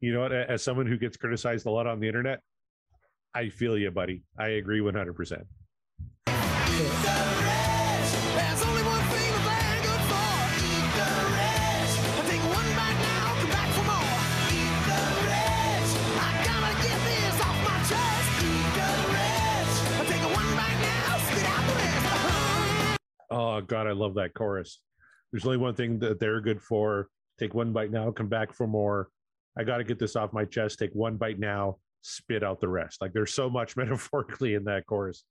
You 0.00 0.14
know 0.14 0.20
what? 0.20 0.32
As 0.32 0.62
someone 0.62 0.86
who 0.86 0.96
gets 0.96 1.16
criticized 1.16 1.66
a 1.66 1.70
lot 1.70 1.86
on 1.86 2.00
the 2.00 2.06
internet, 2.06 2.40
I 3.34 3.48
feel 3.48 3.78
you, 3.78 3.90
buddy. 3.92 4.24
I 4.38 4.48
agree 4.48 4.80
100%. 4.80 4.90
There's 4.90 5.46
only 8.62 8.82
one 8.82 9.04
thing 9.06 9.30
that 9.30 9.44
they're 9.46 9.82
good 9.86 10.02
for. 10.10 10.34
Eat 10.66 10.90
the 10.98 11.10
rich. 11.30 11.92
I 12.10 12.26
take 12.26 12.42
one 12.50 12.70
bite 12.74 12.98
now, 12.98 13.38
come 13.38 13.50
back 13.50 13.70
for 13.70 13.84
more. 13.86 14.18
Eat 14.50 14.82
the 14.90 15.02
rich. 15.30 15.90
I 16.18 16.28
gotta 16.42 16.74
get 16.82 16.98
this 17.06 17.38
off 17.40 17.58
my 17.62 17.78
chest. 17.86 18.28
Eat 18.42 18.70
the 18.74 18.90
rich. 19.14 19.74
I 19.94 20.02
take 20.10 20.24
one 20.34 20.50
bite 20.58 20.80
now, 20.82 21.22
spit 21.30 21.46
out 21.46 21.64
the 21.68 21.74
rest. 21.78 22.02
Uh-huh. 22.10 22.96
Oh 23.30 23.60
God, 23.60 23.86
I 23.86 23.92
love 23.92 24.14
that 24.14 24.34
chorus. 24.34 24.80
There's 25.30 25.46
only 25.46 25.58
one 25.58 25.74
thing 25.74 26.00
that 26.00 26.18
they're 26.18 26.40
good 26.40 26.60
for. 26.60 27.08
Take 27.38 27.54
one 27.54 27.72
bite 27.72 27.92
now, 27.92 28.10
come 28.10 28.28
back 28.28 28.52
for 28.52 28.66
more. 28.66 29.08
I 29.56 29.62
got 29.62 29.78
to 29.78 29.84
get 29.84 30.00
this 30.00 30.16
off 30.16 30.32
my 30.32 30.44
chest. 30.44 30.80
Take 30.80 30.94
one 30.94 31.16
bite 31.16 31.38
now, 31.38 31.78
spit 32.02 32.42
out 32.42 32.60
the 32.60 32.68
rest. 32.68 33.00
Like 33.00 33.12
there's 33.12 33.34
so 33.34 33.50
much 33.50 33.76
metaphorically 33.76 34.54
in 34.54 34.64
that 34.64 34.86
chorus 34.86 35.24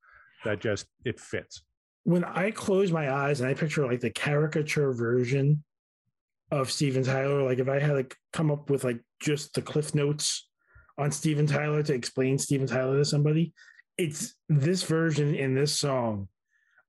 that 0.45 0.62
just 0.62 0.86
it 1.05 1.19
fits. 1.19 1.63
when 2.03 2.23
I 2.23 2.51
close 2.51 2.91
my 2.91 3.13
eyes 3.13 3.41
and 3.41 3.49
I 3.49 3.53
picture 3.53 3.86
like 3.86 3.99
the 3.99 4.10
caricature 4.10 4.93
version 4.93 5.63
of 6.51 6.71
Steven 6.71 7.03
Tyler, 7.03 7.43
like 7.43 7.60
if 7.60 7.69
I 7.69 7.79
had 7.79 7.93
like 7.93 8.15
come 8.34 8.49
up 8.51 8.69
with 8.69 8.84
like 8.84 8.99
just 9.21 9.53
the 9.53 9.62
cliff 9.62 9.93
notes 9.93 10.47
on 10.97 11.12
Steven 11.12 11.45
Tyler 11.45 11.84
to 11.84 11.93
explain 11.93 12.38
Steven 12.38 12.67
Tyler 12.67 12.97
to 12.97 13.05
somebody, 13.05 13.53
it's 13.97 14.34
this 14.47 14.84
version 14.84 15.36
in 15.36 15.53
this 15.53 15.77
song 15.77 16.27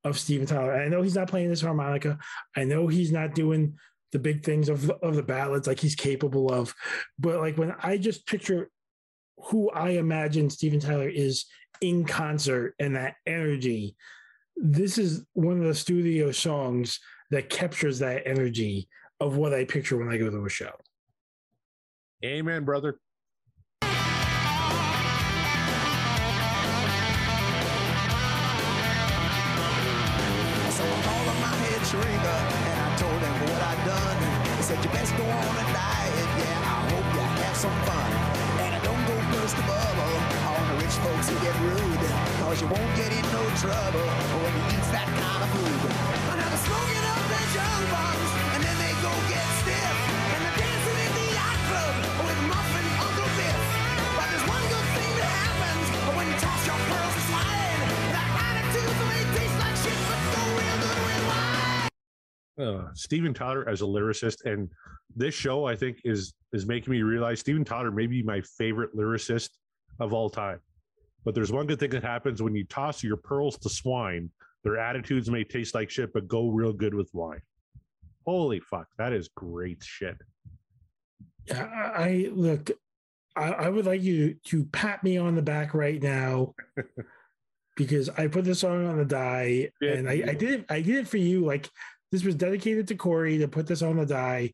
of 0.05 0.19
Steven 0.19 0.47
Tyler. 0.47 0.75
I 0.75 0.88
know 0.88 1.03
he's 1.03 1.16
not 1.16 1.29
playing 1.29 1.51
this 1.51 1.61
harmonica. 1.61 2.19
I 2.57 2.64
know 2.64 2.87
he's 2.87 3.12
not 3.12 3.35
doing 3.35 3.77
the 4.12 4.19
big 4.19 4.45
things 4.45 4.69
of 4.69 4.90
of 4.90 5.14
the 5.14 5.23
ballads 5.23 5.66
like 5.66 5.79
he's 5.81 5.95
capable 5.95 6.53
of, 6.53 6.75
but 7.19 7.40
like 7.40 7.59
when 7.59 7.75
I 7.81 7.99
just 7.99 8.27
picture 8.27 8.71
who 9.44 9.70
I 9.70 9.90
imagine 9.90 10.50
Steven 10.50 10.81
Tyler 10.81 11.09
is 11.09 11.46
in 11.81 12.05
concert 12.05 12.74
and 12.79 12.96
that 12.96 13.16
energy, 13.26 13.96
this 14.57 14.98
is 14.98 15.24
one 15.33 15.59
of 15.59 15.64
the 15.64 15.74
studio 15.74 16.33
songs 16.33 17.00
that 17.31 17.48
captures 17.48 17.98
that 18.00 18.26
energy 18.26 18.88
of 19.20 19.37
what 19.37 19.55
I 19.55 19.64
picture 19.64 19.96
when 19.96 20.09
I 20.09 20.18
go 20.18 20.31
to 20.31 20.44
a 20.44 20.48
show. 20.48 20.72
Amen, 22.24 22.64
brother. 22.64 22.98
Cause 42.61 42.68
you 42.68 42.77
won't 42.77 42.96
get 42.96 43.09
in 43.09 43.25
no 43.33 43.40
trouble 43.57 44.05
when 44.05 44.53
you 44.53 44.64
eat 44.68 44.85
that 44.92 45.09
kind 45.09 45.40
of 45.40 45.49
food. 45.49 45.81
And 46.29 46.61
smoking 46.61 47.05
up 47.09 47.25
their 47.33 47.49
junk 47.57 47.88
bombs 47.88 48.31
and 48.53 48.61
then 48.61 48.77
they 48.85 48.92
go 49.01 49.09
get 49.33 49.49
stiff. 49.64 49.96
And 50.29 50.40
they're 50.44 50.59
dancing 50.61 50.99
in 51.01 51.12
the 51.16 51.27
yacht 51.40 51.57
club 51.73 51.94
with 52.20 52.40
Muffin 52.53 52.85
Uncle 53.01 53.31
Biff. 53.40 53.61
But 54.12 54.27
there's 54.29 54.44
one 54.44 54.64
good 54.68 54.88
thing 54.92 55.12
that 55.25 55.33
happens 55.40 55.88
when 56.12 56.27
you 56.29 56.37
toss 56.37 56.61
your 56.68 56.81
pearls. 56.85 57.16
That 58.12 58.29
attitude 58.29 58.92
may 59.09 59.25
taste 59.40 59.57
like 59.57 59.77
shit, 59.81 60.01
but 60.05 60.20
go 60.20 60.42
real 60.61 60.77
good 60.85 61.01
with 61.09 61.25
wine. 61.33 61.88
uh, 62.61 62.92
Steven 62.92 63.33
Tyler 63.33 63.64
as 63.73 63.81
a 63.81 63.88
lyricist, 63.88 64.44
and 64.44 64.68
this 65.16 65.33
show 65.33 65.64
I 65.64 65.77
think 65.77 66.05
is 66.05 66.37
is 66.53 66.66
making 66.66 66.92
me 66.92 67.01
realize 67.01 67.40
Steven 67.40 67.64
Tyler 67.64 67.90
may 67.90 68.07
be 68.07 68.20
my 68.23 68.42
favorite 68.44 68.92
lyricist 68.94 69.49
of 69.96 70.12
all 70.12 70.29
time. 70.29 70.61
But 71.25 71.35
there's 71.35 71.53
one 71.53 71.67
good 71.67 71.79
thing 71.79 71.91
that 71.91 72.03
happens 72.03 72.43
when 72.43 72.55
you 72.55 72.65
toss 72.65 73.03
your 73.03 73.17
pearls 73.17 73.59
to 73.59 73.69
swine. 73.69 74.31
Their 74.65 74.79
attitudes 74.79 75.31
may 75.31 75.45
taste 75.45 75.75
like 75.75 75.91
shit, 75.91 76.13
but 76.13 76.29
go 76.29 76.49
real 76.49 76.73
good 76.73 76.95
with 76.95 77.11
wine. 77.13 77.43
Holy 78.27 78.61
fuck, 78.61 78.89
that 78.99 79.13
is 79.13 79.29
great 79.29 79.83
shit. 79.83 80.17
Yeah, 81.47 81.65
I 81.65 82.31
look. 82.33 82.71
I, 83.37 83.53
I 83.53 83.69
would 83.69 83.87
like 83.87 84.03
you 84.03 84.37
to 84.47 84.65
pat 84.67 85.03
me 85.05 85.17
on 85.17 85.35
the 85.35 85.43
back 85.43 85.73
right 85.73 86.03
now 86.03 86.55
because 87.77 88.09
I 88.11 88.27
put 88.27 88.45
this 88.45 88.61
song 88.61 88.87
on 88.87 88.99
the 88.99 89.05
die, 89.05 89.71
Yeah, 89.81 89.93
and 89.93 90.09
I, 90.09 90.23
I 90.29 90.35
did 90.35 90.61
it. 90.61 90.67
I 90.69 90.81
did 90.83 90.97
it 90.97 91.09
for 91.09 91.17
you. 91.17 91.45
Like 91.45 91.71
this 92.13 92.25
was 92.25 92.35
dedicated 92.35 92.89
to 92.89 92.97
Corey 92.97 93.39
to 93.39 93.49
put 93.49 93.67
this 93.67 93.83
on 93.83 93.97
the 93.97 94.07
die, 94.07 94.53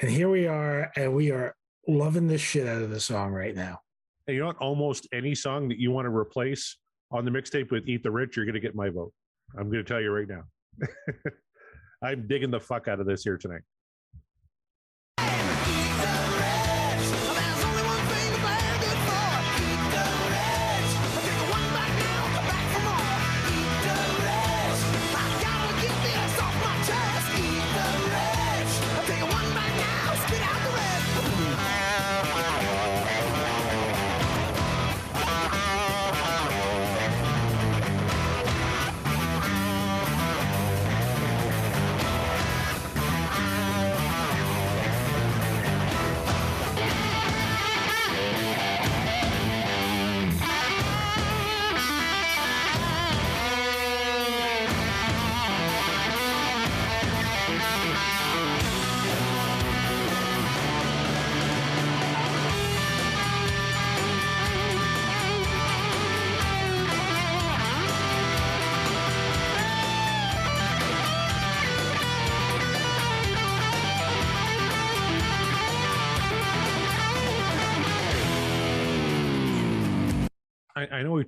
and 0.00 0.10
here 0.10 0.28
we 0.28 0.46
are, 0.46 0.92
and 0.94 1.14
we 1.14 1.30
are 1.30 1.56
loving 1.88 2.28
the 2.28 2.38
shit 2.38 2.68
out 2.68 2.82
of 2.82 2.90
the 2.90 3.00
song 3.00 3.32
right 3.32 3.54
now. 3.54 3.80
And 4.28 4.34
you 4.34 4.40
know 4.42 4.48
what? 4.48 4.58
Almost 4.58 5.08
any 5.12 5.34
song 5.34 5.68
that 5.70 5.78
you 5.78 5.90
want 5.90 6.04
to 6.04 6.14
replace 6.14 6.76
on 7.10 7.24
the 7.24 7.30
mixtape 7.30 7.70
with 7.70 7.88
Eat 7.88 8.02
the 8.02 8.10
Rich, 8.10 8.36
you're 8.36 8.44
going 8.44 8.54
to 8.54 8.60
get 8.60 8.74
my 8.74 8.90
vote. 8.90 9.12
I'm 9.58 9.70
going 9.70 9.82
to 9.82 9.88
tell 9.88 10.02
you 10.02 10.10
right 10.10 10.28
now. 10.28 10.42
I'm 12.02 12.28
digging 12.28 12.50
the 12.50 12.60
fuck 12.60 12.88
out 12.88 13.00
of 13.00 13.06
this 13.06 13.24
here 13.24 13.38
tonight. 13.38 13.62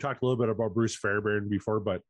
Talked 0.00 0.22
a 0.22 0.26
little 0.26 0.38
bit 0.42 0.48
about 0.48 0.74
Bruce 0.74 0.96
Fairbairn 0.96 1.48
before, 1.48 1.80
but 1.80 2.02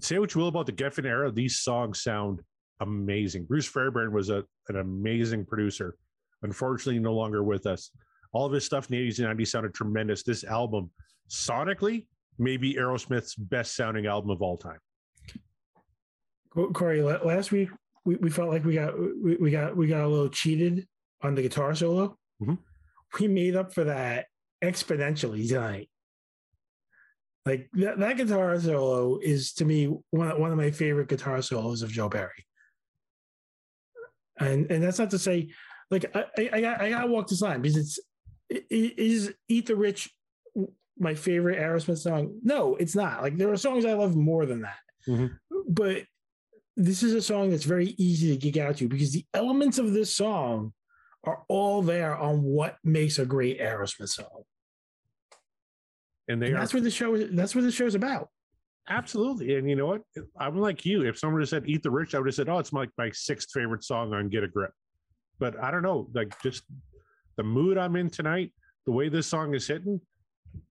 say 0.00 0.18
what 0.18 0.34
you 0.34 0.40
will 0.40 0.48
about 0.48 0.66
the 0.66 0.72
Geffen 0.72 1.04
era, 1.06 1.30
these 1.30 1.60
songs 1.60 2.02
sound 2.02 2.40
amazing. 2.80 3.44
Bruce 3.44 3.66
Fairbairn 3.66 4.12
was 4.12 4.28
a, 4.30 4.44
an 4.68 4.76
amazing 4.76 5.44
producer. 5.46 5.96
Unfortunately, 6.42 6.98
no 6.98 7.14
longer 7.14 7.42
with 7.42 7.66
us. 7.66 7.90
All 8.32 8.44
of 8.46 8.52
his 8.52 8.64
stuff 8.64 8.90
in 8.90 8.96
the 8.98 9.08
80s 9.08 9.24
and 9.24 9.38
90s 9.38 9.48
sounded 9.48 9.74
tremendous. 9.74 10.22
This 10.24 10.42
album, 10.44 10.90
sonically, 11.30 12.06
maybe 12.38 12.74
Aerosmith's 12.74 13.34
best 13.36 13.76
sounding 13.76 14.06
album 14.06 14.30
of 14.30 14.42
all 14.42 14.56
time. 14.56 14.78
Co- 16.52 16.70
Corey, 16.72 17.00
last 17.02 17.52
week 17.52 17.70
we, 18.04 18.16
we 18.16 18.30
felt 18.30 18.50
like 18.50 18.64
we 18.64 18.74
got 18.74 18.98
we, 18.98 19.36
we 19.36 19.50
got 19.50 19.76
we 19.76 19.86
got 19.86 20.04
a 20.04 20.08
little 20.08 20.28
cheated 20.28 20.86
on 21.22 21.34
the 21.34 21.42
guitar 21.42 21.74
solo. 21.74 22.16
Mhm. 22.42 22.58
We 23.20 23.28
made 23.28 23.56
up 23.56 23.72
for 23.72 23.84
that 23.84 24.26
exponentially 24.62 25.48
tonight. 25.48 25.88
Like 27.46 27.68
that, 27.74 27.98
that 27.98 28.16
guitar 28.16 28.58
solo 28.58 29.18
is 29.22 29.52
to 29.54 29.64
me 29.64 29.94
one 30.10 30.30
of- 30.30 30.38
one 30.38 30.50
of 30.50 30.56
my 30.56 30.70
favorite 30.70 31.08
guitar 31.08 31.42
solos 31.42 31.82
of 31.82 31.90
Joe 31.90 32.08
Perry. 32.08 32.46
And 34.38 34.70
and 34.70 34.82
that's 34.82 34.98
not 34.98 35.10
to 35.10 35.18
say 35.18 35.50
like 35.90 36.04
I 36.16 36.24
I, 36.38 36.50
I 36.54 36.60
got 36.60 36.80
I 36.80 36.90
gotta 36.90 37.06
walk 37.06 37.28
this 37.28 37.42
line 37.42 37.60
because 37.62 37.76
it's 37.76 37.98
it, 38.48 38.64
it 38.70 38.98
is 38.98 39.34
Eat 39.48 39.66
the 39.66 39.76
Rich 39.76 40.10
my 40.98 41.14
favorite 41.14 41.58
Aerosmith 41.58 41.98
song. 41.98 42.38
No, 42.42 42.76
it's 42.76 42.94
not. 42.94 43.22
Like 43.22 43.36
there 43.36 43.50
are 43.52 43.56
songs 43.56 43.84
I 43.84 43.92
love 43.94 44.16
more 44.16 44.46
than 44.46 44.62
that. 44.62 44.78
Mhm. 45.08 45.38
But 45.68 46.04
this 46.76 47.02
is 47.02 47.12
a 47.14 47.22
song 47.22 47.50
that's 47.50 47.64
very 47.64 47.94
easy 47.98 48.30
to 48.30 48.36
geek 48.36 48.56
out 48.56 48.76
to 48.78 48.88
because 48.88 49.12
the 49.12 49.24
elements 49.34 49.78
of 49.78 49.92
this 49.92 50.14
song 50.16 50.72
are 51.24 51.44
all 51.48 51.82
there 51.82 52.16
on 52.16 52.42
what 52.42 52.76
makes 52.84 53.18
a 53.18 53.24
great 53.26 53.60
Aerosmith 53.60 54.08
song. 54.08 54.44
And 56.28 56.40
they 56.40 56.46
And 56.46 56.56
are 56.56 56.60
that's 56.60 56.74
what 56.74 56.82
the 56.82 56.90
show 56.90 57.14
is. 57.14 57.30
That's 57.32 57.54
what 57.54 57.64
the 57.64 57.72
show's 57.72 57.94
about. 57.94 58.28
Absolutely. 58.88 59.56
And 59.56 59.68
you 59.68 59.76
know 59.76 59.86
what? 59.86 60.02
I'm 60.38 60.58
like 60.58 60.84
you. 60.84 61.06
If 61.06 61.18
someone 61.18 61.40
had 61.40 61.48
said 61.48 61.64
Eat 61.66 61.82
the 61.82 61.90
Rich, 61.90 62.14
I 62.14 62.18
would 62.18 62.26
have 62.26 62.34
said, 62.34 62.48
Oh, 62.48 62.58
it's 62.58 62.72
my, 62.72 62.86
my 62.98 63.10
sixth 63.12 63.50
favorite 63.50 63.82
song 63.82 64.12
on 64.12 64.28
Get 64.28 64.44
a 64.44 64.48
Grip. 64.48 64.72
But 65.38 65.58
I 65.62 65.70
don't 65.70 65.82
know, 65.82 66.08
like 66.14 66.40
just 66.42 66.64
the 67.36 67.42
mood 67.42 67.78
I'm 67.78 67.96
in 67.96 68.10
tonight, 68.10 68.52
the 68.86 68.92
way 68.92 69.08
this 69.08 69.26
song 69.26 69.54
is 69.54 69.66
hitting 69.66 70.00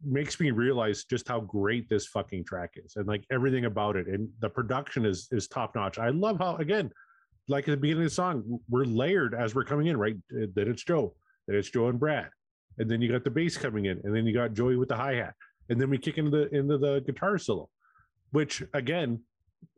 makes 0.05 0.39
me 0.39 0.51
realize 0.51 1.03
just 1.03 1.27
how 1.27 1.41
great 1.41 1.89
this 1.89 2.07
fucking 2.07 2.45
track 2.45 2.71
is 2.75 2.95
and 2.95 3.07
like 3.07 3.25
everything 3.31 3.65
about 3.65 3.95
it. 3.95 4.07
And 4.07 4.29
the 4.39 4.49
production 4.49 5.05
is 5.05 5.27
is 5.31 5.47
top 5.47 5.75
notch. 5.75 5.97
I 5.97 6.09
love 6.09 6.37
how 6.37 6.55
again, 6.57 6.91
like 7.47 7.67
at 7.67 7.71
the 7.71 7.77
beginning 7.77 8.03
of 8.03 8.09
the 8.09 8.15
song, 8.15 8.59
we're 8.69 8.85
layered 8.85 9.33
as 9.33 9.55
we're 9.55 9.65
coming 9.65 9.87
in, 9.87 9.97
right? 9.97 10.15
That 10.29 10.67
it's 10.67 10.83
Joe, 10.83 11.15
that 11.47 11.55
it's 11.55 11.69
Joe 11.69 11.87
and 11.87 11.99
Brad. 11.99 12.29
And 12.77 12.89
then 12.89 13.01
you 13.01 13.11
got 13.11 13.23
the 13.23 13.29
bass 13.29 13.57
coming 13.57 13.85
in, 13.85 14.01
and 14.03 14.15
then 14.15 14.25
you 14.25 14.33
got 14.33 14.53
Joey 14.53 14.77
with 14.77 14.89
the 14.89 14.95
hi-hat. 14.95 15.33
And 15.69 15.79
then 15.79 15.89
we 15.89 15.97
kick 15.97 16.17
into 16.17 16.31
the 16.31 16.55
into 16.55 16.77
the 16.77 17.01
guitar 17.05 17.37
solo 17.37 17.69
which 18.33 18.63
again 18.73 19.19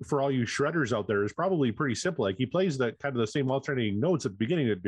for 0.08 0.19
all 0.19 0.31
you 0.31 0.45
shredders 0.45 0.97
out 0.97 1.08
there 1.08 1.23
is 1.23 1.31
probably 1.31 1.71
pretty 1.71 1.93
simple. 1.93 2.25
Like 2.25 2.38
he 2.38 2.47
plays 2.47 2.75
the 2.75 2.93
kind 2.93 3.15
of 3.15 3.19
the 3.19 3.27
same 3.27 3.51
alternating 3.51 3.99
notes 3.99 4.25
at 4.25 4.31
the 4.31 4.38
beginning 4.38 4.71
of 4.71 4.81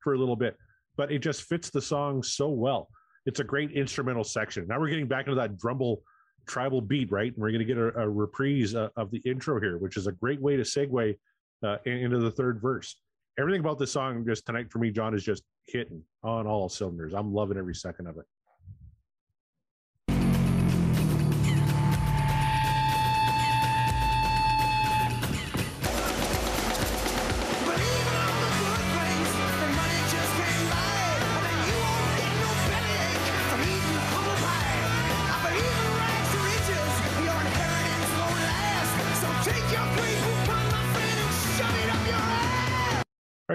for 0.00 0.14
a 0.14 0.18
little 0.18 0.34
bit 0.34 0.56
but 0.96 1.12
it 1.12 1.20
just 1.20 1.42
fits 1.42 1.70
the 1.70 1.80
song 1.80 2.24
so 2.24 2.48
well. 2.48 2.88
It's 3.24 3.38
a 3.38 3.44
great 3.44 3.70
instrumental 3.70 4.24
section. 4.24 4.66
Now 4.66 4.80
we're 4.80 4.88
getting 4.88 5.06
back 5.06 5.26
into 5.26 5.36
that 5.36 5.56
drumble 5.56 6.02
tribal 6.46 6.80
beat 6.80 7.12
right? 7.12 7.32
And 7.32 7.40
we're 7.40 7.52
going 7.52 7.60
to 7.60 7.64
get 7.64 7.78
a, 7.78 8.00
a 8.00 8.08
reprise 8.08 8.74
uh, 8.74 8.88
of 8.96 9.12
the 9.12 9.22
intro 9.24 9.60
here 9.60 9.78
which 9.78 9.96
is 9.96 10.08
a 10.08 10.12
great 10.12 10.40
way 10.40 10.56
to 10.56 10.62
segue 10.62 11.16
uh, 11.62 11.76
into 11.84 12.18
the 12.18 12.30
third 12.32 12.60
verse 12.60 12.96
everything 13.38 13.60
about 13.60 13.78
this 13.78 13.92
song 13.92 14.24
just 14.26 14.44
tonight 14.46 14.70
for 14.70 14.78
me 14.78 14.90
john 14.90 15.14
is 15.14 15.24
just 15.24 15.42
hitting 15.66 16.02
on 16.22 16.46
all 16.46 16.68
cylinders. 16.68 17.14
I'm 17.14 17.32
loving 17.32 17.58
every 17.58 17.74
second 17.74 18.06
of 18.06 18.16
it 18.16 18.24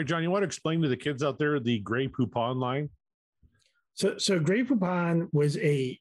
right 0.04 0.10
john 0.10 0.24
you 0.24 0.30
want 0.30 0.44
to 0.44 0.48
explain 0.48 0.82
to 0.82 0.88
the 0.88 0.98
kids 0.98 1.24
out 1.24 1.40
there 1.40 1.60
the 1.60 1.80
Grey 1.80 2.08
Poupon 2.08 2.58
line 2.58 2.90
So, 3.96 4.18
so 4.18 4.40
Grey 4.40 4.64
Poupon 4.64 5.30
was 5.32 5.58
a, 5.58 6.00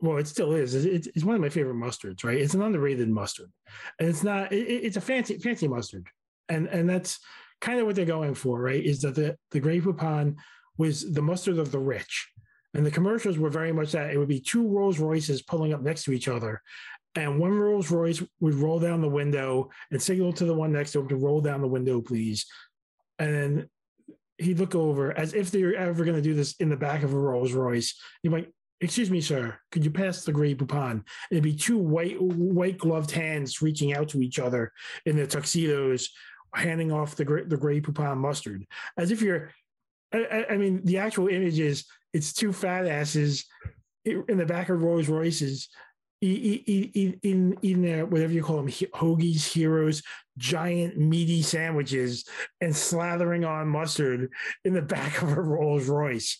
well, 0.00 0.16
it 0.18 0.26
still 0.26 0.52
is. 0.54 0.74
It's, 0.74 1.06
it's 1.08 1.24
one 1.24 1.34
of 1.34 1.40
my 1.40 1.50
favorite 1.50 1.76
mustards, 1.76 2.24
right? 2.24 2.40
It's 2.40 2.54
an 2.54 2.62
underrated 2.62 3.08
mustard, 3.08 3.50
and 3.98 4.08
it's 4.08 4.22
not. 4.22 4.52
It, 4.52 4.64
it's 4.86 4.96
a 4.96 5.00
fancy, 5.00 5.38
fancy 5.38 5.68
mustard, 5.68 6.06
and 6.48 6.66
and 6.68 6.88
that's 6.88 7.18
kind 7.60 7.80
of 7.80 7.86
what 7.86 7.96
they're 7.96 8.04
going 8.04 8.34
for, 8.34 8.60
right? 8.60 8.82
Is 8.82 9.00
that 9.02 9.14
the 9.14 9.36
the 9.50 9.60
Grey 9.60 9.80
Poupon 9.80 10.36
was 10.78 11.12
the 11.12 11.22
mustard 11.22 11.58
of 11.58 11.70
the 11.70 11.78
rich, 11.78 12.30
and 12.74 12.84
the 12.84 12.90
commercials 12.90 13.38
were 13.38 13.50
very 13.50 13.72
much 13.72 13.92
that. 13.92 14.10
It 14.10 14.18
would 14.18 14.28
be 14.28 14.40
two 14.40 14.66
Rolls 14.66 14.98
Royces 14.98 15.42
pulling 15.42 15.72
up 15.72 15.82
next 15.82 16.04
to 16.04 16.12
each 16.12 16.28
other, 16.28 16.60
and 17.14 17.38
one 17.38 17.52
Rolls 17.52 17.90
Royce 17.90 18.22
would 18.40 18.54
roll 18.54 18.80
down 18.80 19.00
the 19.00 19.08
window 19.08 19.70
and 19.90 20.02
signal 20.02 20.32
to 20.34 20.44
the 20.44 20.54
one 20.54 20.72
next 20.72 20.92
to 20.92 21.00
him 21.00 21.08
to 21.08 21.16
roll 21.16 21.40
down 21.40 21.60
the 21.60 21.68
window, 21.68 22.00
please, 22.00 22.46
and 23.18 23.34
then 23.34 23.68
he'd 24.38 24.58
look 24.58 24.74
over 24.74 25.16
as 25.16 25.34
if 25.34 25.50
they 25.50 25.62
were 25.62 25.74
ever 25.74 26.04
going 26.04 26.16
to 26.16 26.22
do 26.22 26.34
this 26.34 26.54
in 26.56 26.68
the 26.68 26.76
back 26.76 27.02
of 27.02 27.12
a 27.14 27.18
Rolls 27.18 27.52
Royce. 27.52 27.94
He'd 28.22 28.30
be 28.30 28.34
like, 28.34 28.52
excuse 28.80 29.10
me, 29.10 29.20
sir, 29.20 29.56
could 29.70 29.84
you 29.84 29.90
pass 29.90 30.24
the 30.24 30.32
Grey 30.32 30.54
Poupon? 30.54 31.04
It'd 31.30 31.44
be 31.44 31.54
two 31.54 31.78
white 31.78 32.20
white 32.20 32.78
gloved 32.78 33.10
hands 33.10 33.62
reaching 33.62 33.94
out 33.94 34.08
to 34.10 34.20
each 34.20 34.38
other 34.38 34.72
in 35.06 35.16
their 35.16 35.26
tuxedos, 35.26 36.10
handing 36.54 36.92
off 36.92 37.16
the 37.16 37.24
Grey, 37.24 37.44
the 37.44 37.56
Grey 37.56 37.80
Poupon 37.80 38.18
mustard, 38.18 38.66
as 38.96 39.10
if 39.10 39.22
you're. 39.22 39.50
I- 40.12 40.46
I 40.50 40.56
mean, 40.56 40.84
the 40.84 40.98
actual 40.98 41.28
image 41.28 41.58
is 41.58 41.84
it's 42.12 42.32
two 42.32 42.52
fat 42.52 42.86
asses 42.86 43.46
in 44.04 44.36
the 44.36 44.46
back 44.46 44.68
of 44.68 44.82
Rolls 44.82 45.08
Royces, 45.08 45.68
in 46.24 47.56
in 47.62 47.82
their 47.82 48.06
whatever 48.06 48.32
you 48.32 48.42
call 48.42 48.56
them, 48.56 48.68
he- 48.68 48.86
hoagies, 48.86 49.52
heroes, 49.52 50.02
giant 50.38 50.96
meaty 50.96 51.42
sandwiches, 51.42 52.24
and 52.60 52.72
slathering 52.72 53.48
on 53.48 53.68
mustard 53.68 54.30
in 54.64 54.72
the 54.72 54.82
back 54.96 55.22
of 55.22 55.36
a 55.36 55.40
Rolls 55.40 55.88
Royce. 55.88 56.38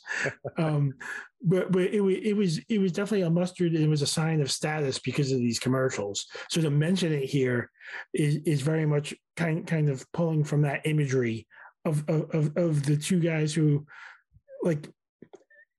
um, 0.59 0.95
but 1.43 1.71
but 1.71 1.83
it, 1.83 2.01
it 2.01 2.37
was 2.37 2.59
it 2.69 2.79
was 2.79 2.93
definitely 2.93 3.27
a 3.27 3.31
mustard. 3.31 3.75
It 3.75 3.89
was 3.89 4.03
a 4.03 4.07
sign 4.07 4.41
of 4.41 4.51
status 4.51 4.99
because 4.99 5.31
of 5.31 5.39
these 5.39 5.59
commercials. 5.59 6.27
So 6.49 6.61
to 6.63 6.71
mention 6.71 7.13
it 7.13 7.25
here 7.25 7.71
is 8.15 8.37
is 8.47 8.63
very 8.63 8.87
much 8.87 9.15
kind 9.37 9.67
kind 9.67 9.91
of 9.91 10.11
pulling 10.13 10.45
from 10.45 10.63
that 10.63 10.87
imagery 10.87 11.47
of 11.85 12.09
of 12.09 12.31
of, 12.31 12.57
of 12.57 12.83
the 12.85 12.97
two 12.97 13.21
guys 13.21 13.53
who 13.53 13.87
like 14.63 14.89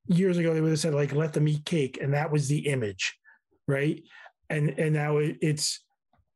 years 0.07 0.37
ago 0.37 0.53
they 0.53 0.61
would 0.61 0.69
have 0.69 0.79
said 0.79 0.93
like 0.93 1.13
let 1.13 1.33
them 1.33 1.47
eat 1.47 1.65
cake 1.65 1.97
and 1.99 2.13
that 2.13 2.31
was 2.31 2.47
the 2.47 2.67
image 2.67 3.17
right 3.67 4.03
and 4.49 4.69
and 4.77 4.93
now 4.93 5.17
it, 5.17 5.37
it's 5.41 5.81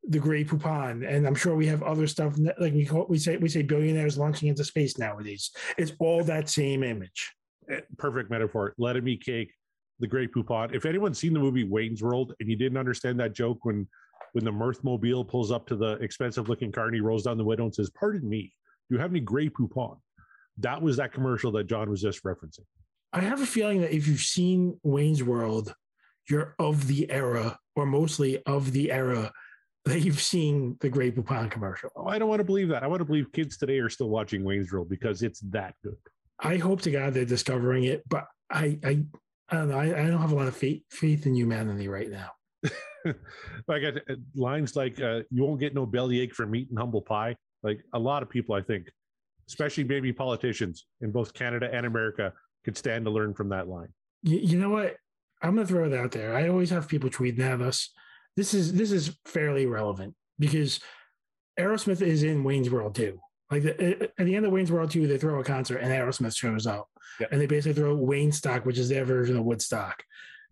the 0.04 0.18
Grey 0.18 0.44
Poupon, 0.44 1.06
and 1.06 1.26
I'm 1.26 1.34
sure 1.34 1.54
we 1.54 1.66
have 1.66 1.82
other 1.82 2.06
stuff 2.06 2.34
like 2.58 2.72
we 2.72 2.86
call, 2.86 3.06
we 3.08 3.18
say 3.18 3.36
we 3.36 3.48
say 3.48 3.62
billionaires 3.62 4.16
launching 4.16 4.48
into 4.48 4.64
space 4.64 4.96
nowadays. 4.98 5.50
It's 5.76 5.92
all 5.98 6.24
that 6.24 6.48
same 6.48 6.82
image. 6.82 7.30
Eh, 7.70 7.80
Perfect 7.98 8.30
metaphor. 8.30 8.74
Let 8.78 8.96
it 8.96 9.04
be 9.04 9.16
cake. 9.16 9.52
The 9.98 10.06
Great 10.06 10.32
Poupon. 10.32 10.74
If 10.74 10.86
anyone's 10.86 11.18
seen 11.18 11.34
the 11.34 11.40
movie 11.40 11.64
Wayne's 11.64 12.02
World 12.02 12.32
and 12.40 12.48
you 12.48 12.56
didn't 12.56 12.78
understand 12.78 13.20
that 13.20 13.34
joke 13.34 13.58
when 13.66 13.86
when 14.32 14.44
the 14.44 14.52
Mirth 14.52 14.82
Mobile 14.82 15.24
pulls 15.24 15.52
up 15.52 15.66
to 15.66 15.76
the 15.76 15.92
expensive 15.96 16.48
looking 16.48 16.72
car 16.72 16.86
and 16.86 16.94
he 16.94 17.02
rolls 17.02 17.24
down 17.24 17.36
the 17.36 17.44
window 17.44 17.64
and 17.64 17.74
says, 17.74 17.90
"Pardon 17.90 18.26
me, 18.26 18.54
do 18.88 18.96
you 18.96 19.00
have 19.00 19.10
any 19.10 19.20
Grey 19.20 19.50
Poupon?" 19.50 19.98
That 20.56 20.80
was 20.80 20.96
that 20.96 21.12
commercial 21.12 21.52
that 21.52 21.64
John 21.64 21.90
was 21.90 22.00
just 22.00 22.24
referencing. 22.24 22.64
I 23.12 23.20
have 23.20 23.42
a 23.42 23.46
feeling 23.46 23.82
that 23.82 23.94
if 23.94 24.08
you've 24.08 24.20
seen 24.20 24.78
Wayne's 24.82 25.22
World, 25.22 25.74
you're 26.30 26.54
of 26.58 26.86
the 26.86 27.10
era, 27.10 27.58
or 27.76 27.86
mostly 27.86 28.42
of 28.44 28.72
the 28.72 28.90
era 28.90 29.32
that 29.84 30.00
you've 30.00 30.20
seen 30.20 30.76
the 30.80 30.88
Grey 30.88 31.10
Poupon 31.10 31.50
commercial. 31.50 31.90
Oh, 31.96 32.06
I 32.06 32.18
don't 32.18 32.28
want 32.28 32.40
to 32.40 32.44
believe 32.44 32.68
that. 32.68 32.82
I 32.82 32.86
want 32.86 33.00
to 33.00 33.04
believe 33.04 33.32
kids 33.32 33.56
today 33.56 33.78
are 33.78 33.88
still 33.88 34.08
watching 34.08 34.44
Wayne's 34.44 34.72
World 34.72 34.88
because 34.88 35.22
it's 35.22 35.40
that 35.50 35.74
good. 35.82 35.96
I 36.38 36.56
hope 36.56 36.82
to 36.82 36.90
God 36.90 37.14
they're 37.14 37.24
discovering 37.24 37.84
it, 37.84 38.02
but 38.08 38.26
I 38.50 38.78
I, 38.84 39.04
I 39.48 39.56
don't 39.56 39.68
know. 39.68 39.78
I, 39.78 39.84
I 39.84 40.06
don't 40.06 40.20
have 40.20 40.32
a 40.32 40.36
lot 40.36 40.48
of 40.48 40.56
faith 40.56 40.82
faith 40.90 41.26
in 41.26 41.34
humanity 41.34 41.88
right 41.88 42.10
now. 42.10 42.30
like 43.68 43.82
uh, 43.84 44.14
lines 44.34 44.76
like 44.76 45.00
uh, 45.00 45.20
"You 45.30 45.44
won't 45.44 45.60
get 45.60 45.74
no 45.74 45.86
bellyache 45.86 46.34
from 46.34 46.50
meat 46.50 46.68
and 46.70 46.78
humble 46.78 47.02
pie." 47.02 47.36
Like 47.62 47.80
a 47.92 47.98
lot 47.98 48.22
of 48.22 48.30
people, 48.30 48.54
I 48.54 48.62
think, 48.62 48.86
especially 49.48 49.84
maybe 49.84 50.12
politicians 50.12 50.86
in 51.02 51.10
both 51.10 51.34
Canada 51.34 51.68
and 51.72 51.84
America, 51.84 52.32
could 52.64 52.76
stand 52.76 53.04
to 53.04 53.10
learn 53.10 53.34
from 53.34 53.48
that 53.50 53.68
line. 53.68 53.88
You, 54.22 54.38
you 54.38 54.58
know 54.58 54.70
what? 54.70 54.96
I'm 55.42 55.54
gonna 55.54 55.66
throw 55.66 55.86
it 55.86 55.94
out 55.94 56.12
there. 56.12 56.34
I 56.34 56.48
always 56.48 56.70
have 56.70 56.88
people 56.88 57.10
tweeting 57.10 57.40
at 57.40 57.62
us. 57.62 57.90
This 58.36 58.54
is 58.54 58.74
this 58.74 58.92
is 58.92 59.16
fairly 59.24 59.66
relevant 59.66 60.14
because 60.38 60.80
Aerosmith 61.58 62.02
is 62.02 62.22
in 62.22 62.44
Wayne's 62.44 62.70
World 62.70 62.94
too. 62.94 63.20
Like 63.50 63.64
the, 63.64 64.10
at 64.18 64.26
the 64.26 64.36
end 64.36 64.46
of 64.46 64.52
Wayne's 64.52 64.70
World 64.70 64.90
2, 64.90 65.06
they 65.06 65.18
throw 65.18 65.40
a 65.40 65.44
concert 65.44 65.78
and 65.78 65.90
Aerosmith 65.90 66.36
shows 66.36 66.66
up. 66.66 66.88
Yeah. 67.18 67.26
And 67.32 67.40
they 67.40 67.46
basically 67.46 67.80
throw 67.80 67.94
Wayne 67.96 68.32
Stock, 68.32 68.64
which 68.64 68.78
is 68.78 68.88
their 68.88 69.04
version 69.04 69.36
of 69.36 69.44
Woodstock. 69.44 70.04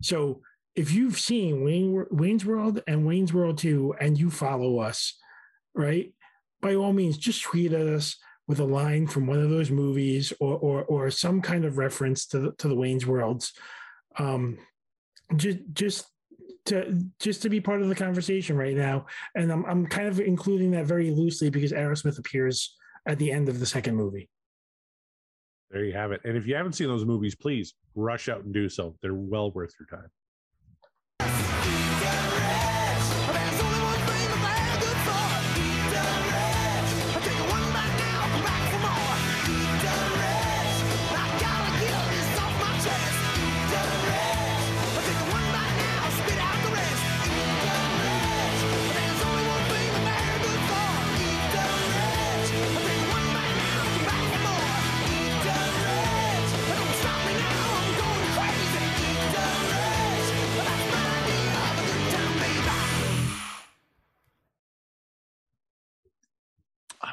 So 0.03 0.43
if 0.75 0.93
you've 0.93 1.19
seen 1.19 1.65
Wayne, 1.65 2.07
Wayne's 2.11 2.45
World 2.45 2.83
and 2.87 3.07
Wayne's 3.07 3.33
World 3.33 3.59
2 3.59 3.95
and 4.01 4.19
you 4.19 4.31
follow 4.31 4.79
us, 4.79 5.17
right? 5.75 6.13
By 6.61 6.75
all 6.75 6.93
means, 6.93 7.19
just 7.19 7.43
tweet 7.43 7.73
at 7.73 7.87
us 7.87 8.17
with 8.49 8.59
a 8.59 8.65
line 8.65 9.07
from 9.07 9.27
one 9.27 9.41
of 9.41 9.51
those 9.51 9.71
movies 9.71 10.33
or 10.41 10.57
or, 10.59 10.85
or 10.85 11.11
some 11.11 11.41
kind 11.41 11.65
of 11.65 11.79
reference 11.79 12.27
to 12.27 12.39
the, 12.41 12.53
to 12.59 12.67
the 12.67 12.75
Wayne's 12.75 13.07
Worlds. 13.07 13.53
Um, 14.19 14.59
just 15.37 15.59
just 15.73 16.07
to 16.67 17.01
just 17.19 17.43
to 17.43 17.49
be 17.49 17.61
part 17.61 17.83
of 17.83 17.89
the 17.89 17.95
conversation 17.95 18.57
right 18.57 18.77
now. 18.77 19.07
And 19.35 19.51
I'm 19.51 19.65
I'm 19.67 19.87
kind 19.87 20.09
of 20.09 20.21
including 20.21 20.71
that 20.73 20.87
very 20.87 21.11
loosely 21.11 21.51
because 21.51 21.73
Aerosmith 21.73 22.19
appears 22.19 22.77
at 23.07 23.19
the 23.19 23.31
end 23.31 23.49
of 23.49 23.61
the 23.61 23.67
second 23.67 23.97
movie. 23.97 24.29
There 25.71 25.85
you 25.85 25.93
have 25.93 26.13
it. 26.13 26.21
And 26.25 26.37
if 26.37 26.47
you 26.47 26.55
haven't 26.55 26.73
seen 26.73 26.89
those 26.89 27.05
movies, 27.05 27.35
please 27.35 27.75
rush 27.95 28.29
out 28.29 28.45
and 28.45 28.55
do 28.55 28.69
so. 28.69 28.97
They're 29.03 29.15
well 29.15 29.51
worth 29.51 29.75
your 29.79 29.87
time. 30.01 30.09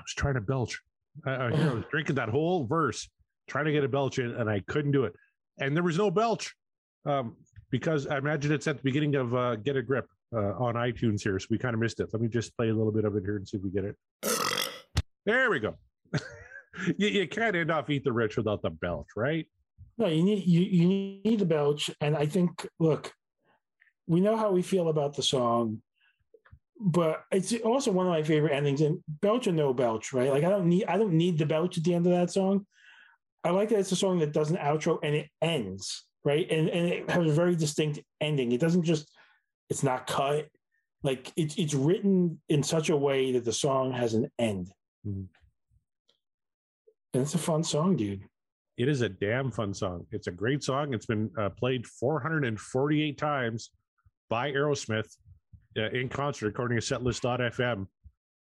Was 0.06 0.14
trying 0.14 0.36
to 0.36 0.42
belch. 0.42 0.80
I, 1.26 1.32
I, 1.32 1.46
I 1.48 1.74
was 1.74 1.84
drinking 1.90 2.16
that 2.16 2.30
whole 2.30 2.66
verse, 2.66 3.10
trying 3.48 3.66
to 3.66 3.72
get 3.72 3.84
a 3.84 3.90
belch 3.90 4.20
in, 4.20 4.32
and 4.32 4.50
I 4.50 4.62
couldn't 4.68 4.92
do 4.92 5.06
it. 5.06 5.14
And 5.60 5.76
there 5.76 5.84
was 5.84 5.98
no 5.98 6.12
belch 6.12 6.54
um, 7.06 7.36
because 7.72 8.08
I 8.08 8.18
imagine 8.18 8.52
it's 8.52 8.68
at 8.68 8.78
the 8.78 8.84
beginning 8.84 9.16
of 9.16 9.36
uh, 9.36 9.56
Get 9.56 9.76
a 9.76 9.82
Grip 9.82 10.08
uh, 10.34 10.54
on 10.58 10.76
iTunes 10.76 11.22
here. 11.22 11.40
So 11.40 11.48
we 11.50 11.58
kind 11.58 11.74
of 11.74 11.80
missed 11.80 12.00
it. 12.00 12.10
Let 12.14 12.22
me 12.22 12.28
just 12.28 12.56
play 12.56 12.70
a 12.70 12.74
little 12.74 12.92
bit 12.92 13.06
of 13.06 13.16
it 13.16 13.24
here 13.24 13.38
and 13.38 13.48
see 13.48 13.58
if 13.58 13.64
we 13.64 13.72
get 13.72 13.86
it. 13.86 13.96
There 15.26 15.50
we 15.50 15.60
go. 15.60 15.76
you, 16.98 17.08
you 17.08 17.28
can't 17.28 17.56
end 17.56 17.72
off 17.72 17.90
Eat 17.90 18.04
the 18.04 18.14
Rich 18.14 18.38
without 18.38 18.62
the 18.62 18.70
belch, 18.70 19.08
right? 19.16 19.48
No, 19.98 20.08
you 20.08 20.24
need 20.24 20.46
you, 20.46 20.62
you 20.62 20.88
need 20.88 21.40
the 21.40 21.46
belch. 21.46 21.90
And 22.02 22.18
I 22.18 22.26
think 22.26 22.68
look, 22.80 23.14
we 24.08 24.20
know 24.20 24.36
how 24.36 24.52
we 24.52 24.62
feel 24.62 24.90
about 24.90 25.16
the 25.16 25.24
song, 25.24 25.82
but 26.80 27.24
it's 27.32 27.54
also 27.64 27.92
one 27.92 28.06
of 28.06 28.12
my 28.12 28.24
favorite 28.24 28.54
endings. 28.54 28.82
And 28.82 29.00
belch 29.08 29.48
or 29.48 29.52
no 29.52 29.74
belch, 29.74 30.14
right? 30.14 30.30
Like 30.30 30.44
I 30.44 30.50
don't 30.50 30.68
need 30.68 30.86
I 30.86 30.98
don't 30.98 31.14
need 31.14 31.38
the 31.38 31.46
belch 31.46 31.78
at 31.78 31.84
the 31.84 31.94
end 31.94 32.06
of 32.06 32.14
that 32.14 32.32
song. 32.32 32.66
I 33.44 33.52
like 33.52 33.70
that 33.70 33.80
it's 33.80 33.92
a 33.92 33.96
song 33.96 34.20
that 34.20 34.34
does 34.34 34.50
an 34.52 34.58
outro 34.58 35.00
and 35.04 35.16
it 35.16 35.30
ends, 35.42 36.06
right? 36.24 36.50
And 36.50 36.70
and 36.70 36.88
it 36.88 37.10
has 37.10 37.30
a 37.30 37.34
very 37.34 37.56
distinct 37.56 38.00
ending. 38.20 38.52
It 38.52 38.60
doesn't 38.60 38.84
just 38.84 39.10
it's 39.70 39.84
not 39.84 40.08
cut. 40.08 40.48
Like 41.04 41.32
it's 41.36 41.56
it's 41.56 41.74
written 41.74 42.42
in 42.50 42.64
such 42.64 42.90
a 42.90 42.98
way 42.98 43.32
that 43.34 43.46
the 43.46 43.54
song 43.54 43.92
has 43.94 44.14
an 44.14 44.30
end. 44.38 44.72
Mhm. 45.08 45.28
And 47.14 47.22
it's 47.22 47.36
a 47.36 47.40
fun 47.40 47.64
song, 47.64 47.96
dude. 47.96 48.24
It 48.78 48.90
is 48.90 49.00
a 49.00 49.08
damn 49.08 49.52
fun 49.52 49.74
song. 49.74 50.06
It's 50.12 50.28
a 50.28 50.32
great 50.32 50.62
song. 50.62 50.94
It's 50.94 51.06
been 51.06 51.32
uh, 51.40 51.50
played 51.50 51.88
448 51.88 53.18
times 53.18 53.70
by 54.30 54.52
Aerosmith 54.52 55.16
uh, 55.78 55.90
in 55.90 56.10
concert, 56.10 56.48
according 56.48 56.80
to 56.80 56.84
setlist.fm. 56.84 57.88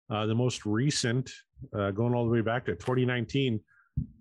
Uh, 0.09 0.25
the 0.25 0.35
most 0.35 0.65
recent, 0.65 1.31
uh, 1.77 1.91
going 1.91 2.13
all 2.13 2.25
the 2.25 2.31
way 2.31 2.41
back 2.41 2.65
to 2.65 2.75
2019. 2.75 3.59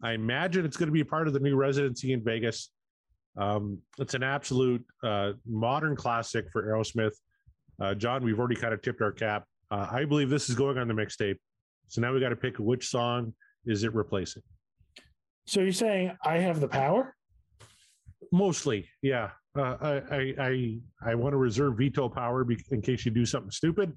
I 0.03 0.13
imagine 0.13 0.65
it's 0.65 0.77
going 0.77 0.89
to 0.89 0.93
be 0.93 1.05
part 1.05 1.27
of 1.27 1.35
the 1.35 1.41
new 1.41 1.57
residency 1.57 2.13
in 2.13 2.23
Vegas. 2.23 2.71
Um, 3.37 3.79
it's 3.99 4.15
an 4.15 4.23
absolute 4.23 4.85
uh, 5.03 5.33
modern 5.47 5.97
classic 5.97 6.51
for 6.53 6.63
Aerosmith. 6.63 7.15
Uh, 7.81 7.95
John, 7.95 8.23
we've 8.23 8.39
already 8.39 8.57
kind 8.57 8.75
of 8.75 8.83
tipped 8.83 9.01
our 9.01 9.13
cap. 9.13 9.45
Uh, 9.71 9.89
I 9.91 10.05
believe 10.05 10.29
this 10.29 10.49
is 10.51 10.55
going 10.55 10.79
on 10.79 10.89
the 10.89 10.95
mixtape. 10.95 11.39
So 11.89 12.01
now 12.01 12.13
we 12.13 12.21
got 12.21 12.29
to 12.29 12.37
pick 12.37 12.59
which 12.59 12.89
song 12.89 13.35
is 13.67 13.85
it 13.85 13.95
replacing. 13.95 14.43
So 15.47 15.61
you're 15.61 15.73
saying 15.73 16.17
I 16.25 16.39
have 16.39 16.61
the 16.61 16.69
power? 16.69 17.17
Mostly, 18.31 18.89
yeah. 19.03 19.31
Uh, 19.55 19.77
I, 19.81 19.93
I 20.11 20.35
I 20.39 20.79
I 21.11 21.15
want 21.15 21.35
to 21.35 21.37
reserve 21.37 21.77
veto 21.77 22.09
power 22.09 22.47
in 22.71 22.81
case 22.81 23.05
you 23.05 23.11
do 23.11 23.27
something 23.27 23.51
stupid. 23.51 23.93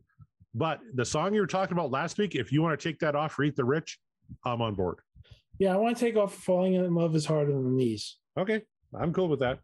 But 0.53 0.79
the 0.93 1.05
song 1.05 1.33
you 1.33 1.41
were 1.41 1.47
talking 1.47 1.77
about 1.77 1.91
last 1.91 2.17
week, 2.17 2.35
if 2.35 2.51
you 2.51 2.61
want 2.61 2.79
to 2.79 2.89
take 2.89 2.99
that 2.99 3.15
off, 3.15 3.37
Eat 3.39 3.55
the 3.55 3.65
Rich, 3.65 3.99
I'm 4.45 4.61
on 4.61 4.73
board. 4.73 4.99
Yeah, 5.59 5.73
I 5.73 5.77
want 5.77 5.97
to 5.97 6.05
take 6.05 6.17
off 6.17 6.33
falling 6.33 6.73
in 6.73 6.93
love 6.93 7.15
is 7.15 7.25
hard 7.25 7.49
on 7.49 7.63
the 7.63 7.69
knees. 7.69 8.17
Okay, 8.37 8.61
I'm 8.93 9.13
cool 9.13 9.29
with 9.29 9.39
that. 9.39 9.59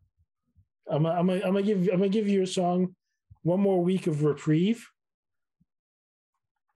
I'm 0.89 1.06
I'm 1.06 1.30
I'm 1.30 1.39
gonna 1.41 1.63
give 1.63 1.89
I'm 1.91 1.99
gonna 1.99 2.10
give 2.10 2.27
you 2.27 2.43
a 2.43 2.47
song, 2.47 2.95
one 3.43 3.60
more 3.60 3.82
week 3.84 4.08
of 4.08 4.23
reprieve, 4.23 4.88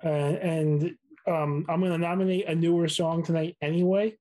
uh, 0.03 0.07
and 0.07 0.95
um, 1.27 1.65
I'm 1.69 1.81
gonna 1.81 1.97
nominate 1.97 2.47
a 2.47 2.55
newer 2.55 2.87
song 2.87 3.23
tonight 3.23 3.55
anyway. 3.61 4.17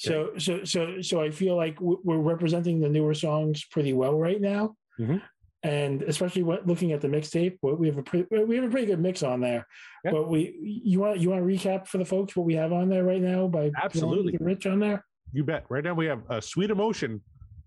So 0.00 0.30
so 0.38 0.64
so 0.64 1.02
so 1.02 1.20
I 1.20 1.30
feel 1.30 1.56
like 1.56 1.76
we're 1.80 2.16
representing 2.16 2.80
the 2.80 2.88
newer 2.88 3.12
songs 3.12 3.66
pretty 3.70 3.92
well 3.92 4.18
right 4.18 4.40
now, 4.40 4.74
Mhm. 4.98 5.20
and 5.62 6.00
especially 6.04 6.42
what, 6.42 6.66
looking 6.66 6.92
at 6.92 7.02
the 7.02 7.08
mixtape, 7.08 7.58
we 7.60 7.74
we 7.74 7.86
have 7.88 7.98
a 7.98 8.02
pretty, 8.02 8.26
we 8.46 8.56
have 8.56 8.64
a 8.64 8.70
pretty 8.70 8.86
good 8.86 8.98
mix 9.00 9.22
on 9.22 9.40
there. 9.40 9.66
Yeah. 10.04 10.12
But 10.12 10.30
we 10.30 10.56
you 10.62 11.00
want 11.00 11.20
you 11.20 11.28
want 11.28 11.42
to 11.42 11.46
recap 11.46 11.86
for 11.86 11.98
the 11.98 12.06
folks 12.06 12.34
what 12.34 12.46
we 12.46 12.54
have 12.54 12.72
on 12.72 12.88
there 12.88 13.04
right 13.04 13.20
now 13.20 13.46
by 13.46 13.70
Absolutely. 13.82 14.38
Rich 14.40 14.64
on 14.66 14.78
there. 14.80 15.04
You 15.34 15.44
bet. 15.44 15.64
Right 15.68 15.84
now 15.84 15.92
we 15.92 16.06
have 16.06 16.22
a 16.30 16.40
sweet 16.40 16.70
emotion, 16.70 17.20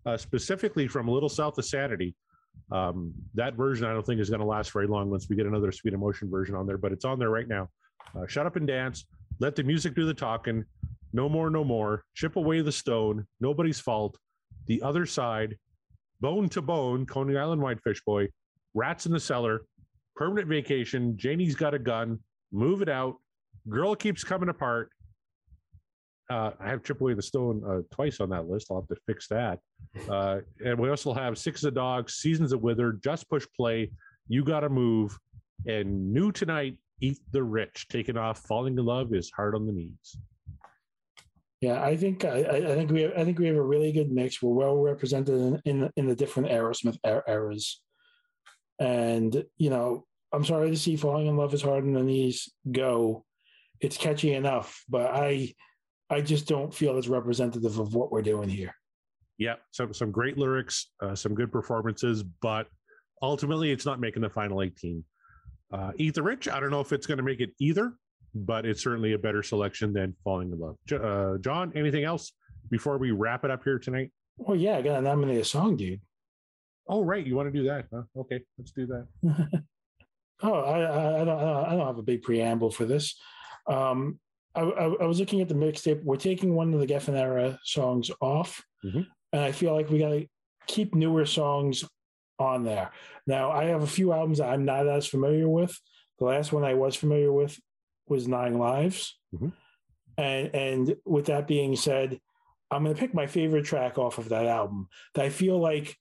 uh, 0.08 0.17
specifically 0.17 0.88
from 0.88 1.08
a 1.10 1.12
little 1.12 1.30
south 1.30 1.56
of 1.60 1.65
Sanity. 1.65 2.15
Um, 2.72 3.13
that 3.36 3.54
version 3.54 3.86
I 3.86 3.93
don't 3.93 4.06
think 4.06 4.19
is 4.19 4.30
going 4.32 4.39
to 4.41 4.46
last 4.48 4.72
very 4.74 4.88
long 4.88 5.12
once 5.12 5.30
we 5.30 5.36
get 5.36 5.46
another 5.46 5.72
sweet 5.72 5.93
emotion 5.93 6.32
version 6.32 6.56
on 6.56 6.65
there, 6.65 6.80
but 6.80 6.91
it's 6.91 7.06
on 7.06 7.19
there 7.19 7.30
right 7.30 7.48
now. 7.48 7.69
Uh, 8.15 8.26
Shut 8.26 8.48
up 8.48 8.56
and 8.56 8.65
dance. 8.65 9.06
Let 9.39 9.56
the 9.56 9.62
music 9.63 9.93
do 9.93 10.06
the 10.06 10.13
talking. 10.15 10.65
No 11.13 11.30
more, 11.30 11.49
no 11.52 11.63
more. 11.63 12.04
Chip 12.15 12.36
away 12.36 12.62
the 12.62 12.71
stone. 12.71 13.28
Nobody's 13.39 13.80
fault. 13.80 14.17
The 14.65 14.82
other 14.82 15.06
side. 15.06 15.58
Bone 16.21 16.49
to 16.49 16.62
bone. 16.62 17.06
Coney 17.06 17.38
Island 17.38 17.62
Whitefish 17.62 18.04
Boy. 18.04 18.30
Rats 18.73 19.06
in 19.06 19.12
the 19.12 19.19
cellar. 19.19 19.62
Permanent 20.15 20.47
vacation. 20.47 21.15
Janie's 21.17 21.56
got 21.56 21.76
a 21.76 21.80
gun. 21.80 22.19
Move 22.52 22.82
it 22.82 22.89
out. 22.89 23.17
Girl 23.69 23.95
keeps 23.95 24.23
coming 24.23 24.49
apart. 24.49 24.89
Uh, 26.30 26.52
I 26.60 26.69
have 26.69 26.84
Chip 26.84 26.99
Away 27.02 27.13
the 27.13 27.21
Stone 27.21 27.63
uh, 27.67 27.82
twice 27.93 28.19
on 28.19 28.30
that 28.30 28.47
list. 28.47 28.67
I'll 28.71 28.82
have 28.82 28.88
to 28.88 29.02
fix 29.06 29.28
that. 29.28 29.60
Uh, 30.10 30.39
and 30.65 30.80
we 30.80 30.89
also 30.89 31.13
have 31.13 31.38
Six 31.38 31.63
of 31.63 31.73
the 31.73 31.80
Dogs, 31.80 32.15
Seasons 32.15 32.54
of 32.54 32.62
Wither, 32.62 32.93
Just 33.04 33.30
Push 33.30 33.45
Play, 33.56 33.91
You 34.28 34.43
Gotta 34.43 34.69
Move, 34.69 35.17
and 35.67 36.12
New 36.12 36.32
Tonight, 36.32 36.78
Eat 37.02 37.19
the 37.32 37.43
Rich. 37.43 37.88
Taking 37.89 38.17
off, 38.17 38.39
Falling 38.39 38.78
in 38.78 38.86
Love 38.86 39.13
is 39.13 39.30
Hard 39.36 39.54
on 39.54 39.67
the 39.67 39.73
Knees. 39.73 40.17
Yeah, 41.63 41.82
I 41.82 41.95
think 41.95 42.26
I, 42.26 42.39
I 42.39 42.76
think 42.76 42.91
we 42.91 43.04
have, 43.04 43.13
I 43.15 43.23
think 43.23 43.39
we 43.39 43.47
have 43.47 43.56
a 43.56 43.62
really 43.63 43.93
good 43.93 44.12
mix. 44.12 44.41
We're 44.41 44.54
well 44.54 44.76
represented 44.76 45.36
in 45.39 45.62
in, 45.63 45.89
in 45.95 46.08
the 46.08 46.15
different 46.15 46.49
Aerosmith 46.49 46.97
er- 47.08 47.23
eras, 47.26 47.82
and 48.80 49.45
you 49.56 49.69
know 49.69 50.06
I'm 50.34 50.43
sorry 50.43 50.71
to 50.71 50.76
see 50.76 50.97
"Falling 50.97 51.28
in 51.28 51.38
Love 51.38 51.54
Is 51.54 51.62
Hard 51.62 51.86
on 51.86 51.93
the 51.93 52.04
Knees" 52.04 52.52
go. 52.69 53.23
It's 53.80 53.95
catchy 53.95 54.34
enough, 54.34 54.84
but 54.89 55.12
I 55.15 55.54
I 56.10 56.19
just 56.19 56.49
don't 56.49 56.73
feel 56.73 56.97
it's 56.97 57.08
representative 57.08 57.80
of 57.80 57.95
what 57.95 58.12
we're 58.12 58.21
doing 58.21 58.49
here. 58.49 58.76
Yeah, 59.38 59.56
some 59.71 59.93
some 59.93 60.12
great 60.12 60.38
lyrics, 60.38 60.91
uh, 61.02 61.15
some 61.15 61.34
good 61.34 61.49
performances, 61.49 62.23
but 62.23 62.67
ultimately 63.21 63.71
it's 63.71 63.86
not 63.86 64.02
making 64.02 64.21
the 64.21 64.30
final 64.30 64.62
18. 64.62 65.02
Uh, 65.71 65.91
Eat 65.95 66.15
the 66.15 66.23
Rich, 66.23 66.49
I 66.49 66.60
don't 66.60 66.71
know 66.71 66.82
if 66.82 66.91
it's 66.91 67.08
going 67.08 67.19
to 67.19 67.23
make 67.23 67.39
it 67.39 67.52
either, 67.58 67.93
but 68.36 68.65
it's 68.65 68.82
certainly 68.84 69.13
a 69.13 69.17
better 69.17 69.43
selection 69.43 69.93
than 69.93 70.15
Falling 70.24 70.52
in 70.52 70.60
Love. 70.60 70.78
Uh, 70.91 71.38
John, 71.39 71.72
anything 71.76 72.04
else 72.04 72.32
before 72.69 72.98
we 72.98 73.12
wrap 73.12 73.43
it 73.46 73.52
up 73.52 73.63
here 73.63 73.80
tonight? 73.80 74.12
Oh 74.48 74.54
yeah, 74.54 74.78
I 74.78 74.82
got 74.82 74.96
to 74.96 75.02
nominate 75.02 75.39
a 75.39 75.46
song, 75.46 75.76
dude. 75.78 76.02
Oh, 76.88 77.04
right. 77.04 77.26
You 77.26 77.36
want 77.36 77.54
to 77.54 77.58
do 77.60 77.65
that? 77.67 77.86
Huh? 77.93 78.04
Okay, 78.17 78.41
let's 78.58 78.72
do 78.72 78.86
that. 78.88 79.08
Oh, 80.41 80.54
I, 80.56 80.82
I, 80.82 81.22
I 81.22 81.24
don't, 81.26 81.39
I 81.39 81.69
don't- 81.76 81.88
have 81.88 81.98
a 82.00 82.02
big 82.04 82.22
preamble 82.22 82.69
for 82.69 82.84
this. 82.84 83.15
Um, 83.65 84.19
I, 84.56 84.62
I, 84.62 84.86
I 85.04 85.06
was 85.06 85.19
looking 85.19 85.39
at 85.39 85.48
the 85.48 85.56
mixtape. 85.56 86.04
We're 86.04 86.17
taking 86.17 86.54
one 86.54 86.74
of 86.74 86.82
the 86.82 86.86
Geffen 86.88 87.13
era 87.15 87.58
songs 87.63 88.12
off, 88.19 88.62
Mhm. 88.84 89.06
and 89.32 89.41
I 89.41 89.54
feel 89.54 89.74
like 89.74 89.89
we 89.89 90.00
got 90.00 90.10
to 90.10 90.28
keep 90.67 90.93
newer 90.96 91.26
songs 91.26 91.86
on 92.39 92.63
there. 92.65 92.91
Now, 93.26 93.52
I 93.52 93.65
have 93.65 93.84
a 93.84 93.88
few 93.88 94.12
albums 94.12 94.39
that 94.39 94.50
I'm 94.50 94.65
not 94.65 94.86
as 94.86 95.08
familiar 95.08 95.48
with. 95.48 95.74
The 96.19 96.26
last 96.26 96.52
one 96.52 96.65
I 96.65 96.74
was 96.74 96.96
familiar 96.98 97.32
with 97.32 97.58
was 98.08 98.28
Nine 98.28 98.58
Lives, 98.58 99.18
Mhm. 99.34 99.54
and 100.18 100.56
and 100.56 100.96
with 101.06 101.26
that 101.28 101.48
being 101.48 101.76
said, 101.76 102.20
I'm 102.72 102.84
going 102.84 102.96
to 102.96 103.00
pick 103.00 103.13
my 103.13 103.28
favorite 103.28 103.66
track 103.66 103.98
off 103.98 104.18
of 104.18 104.30
that 104.30 104.46
album. 104.46 104.89
That 105.16 105.26
I 105.26 105.30
feel 105.30 105.60
like 105.60 105.98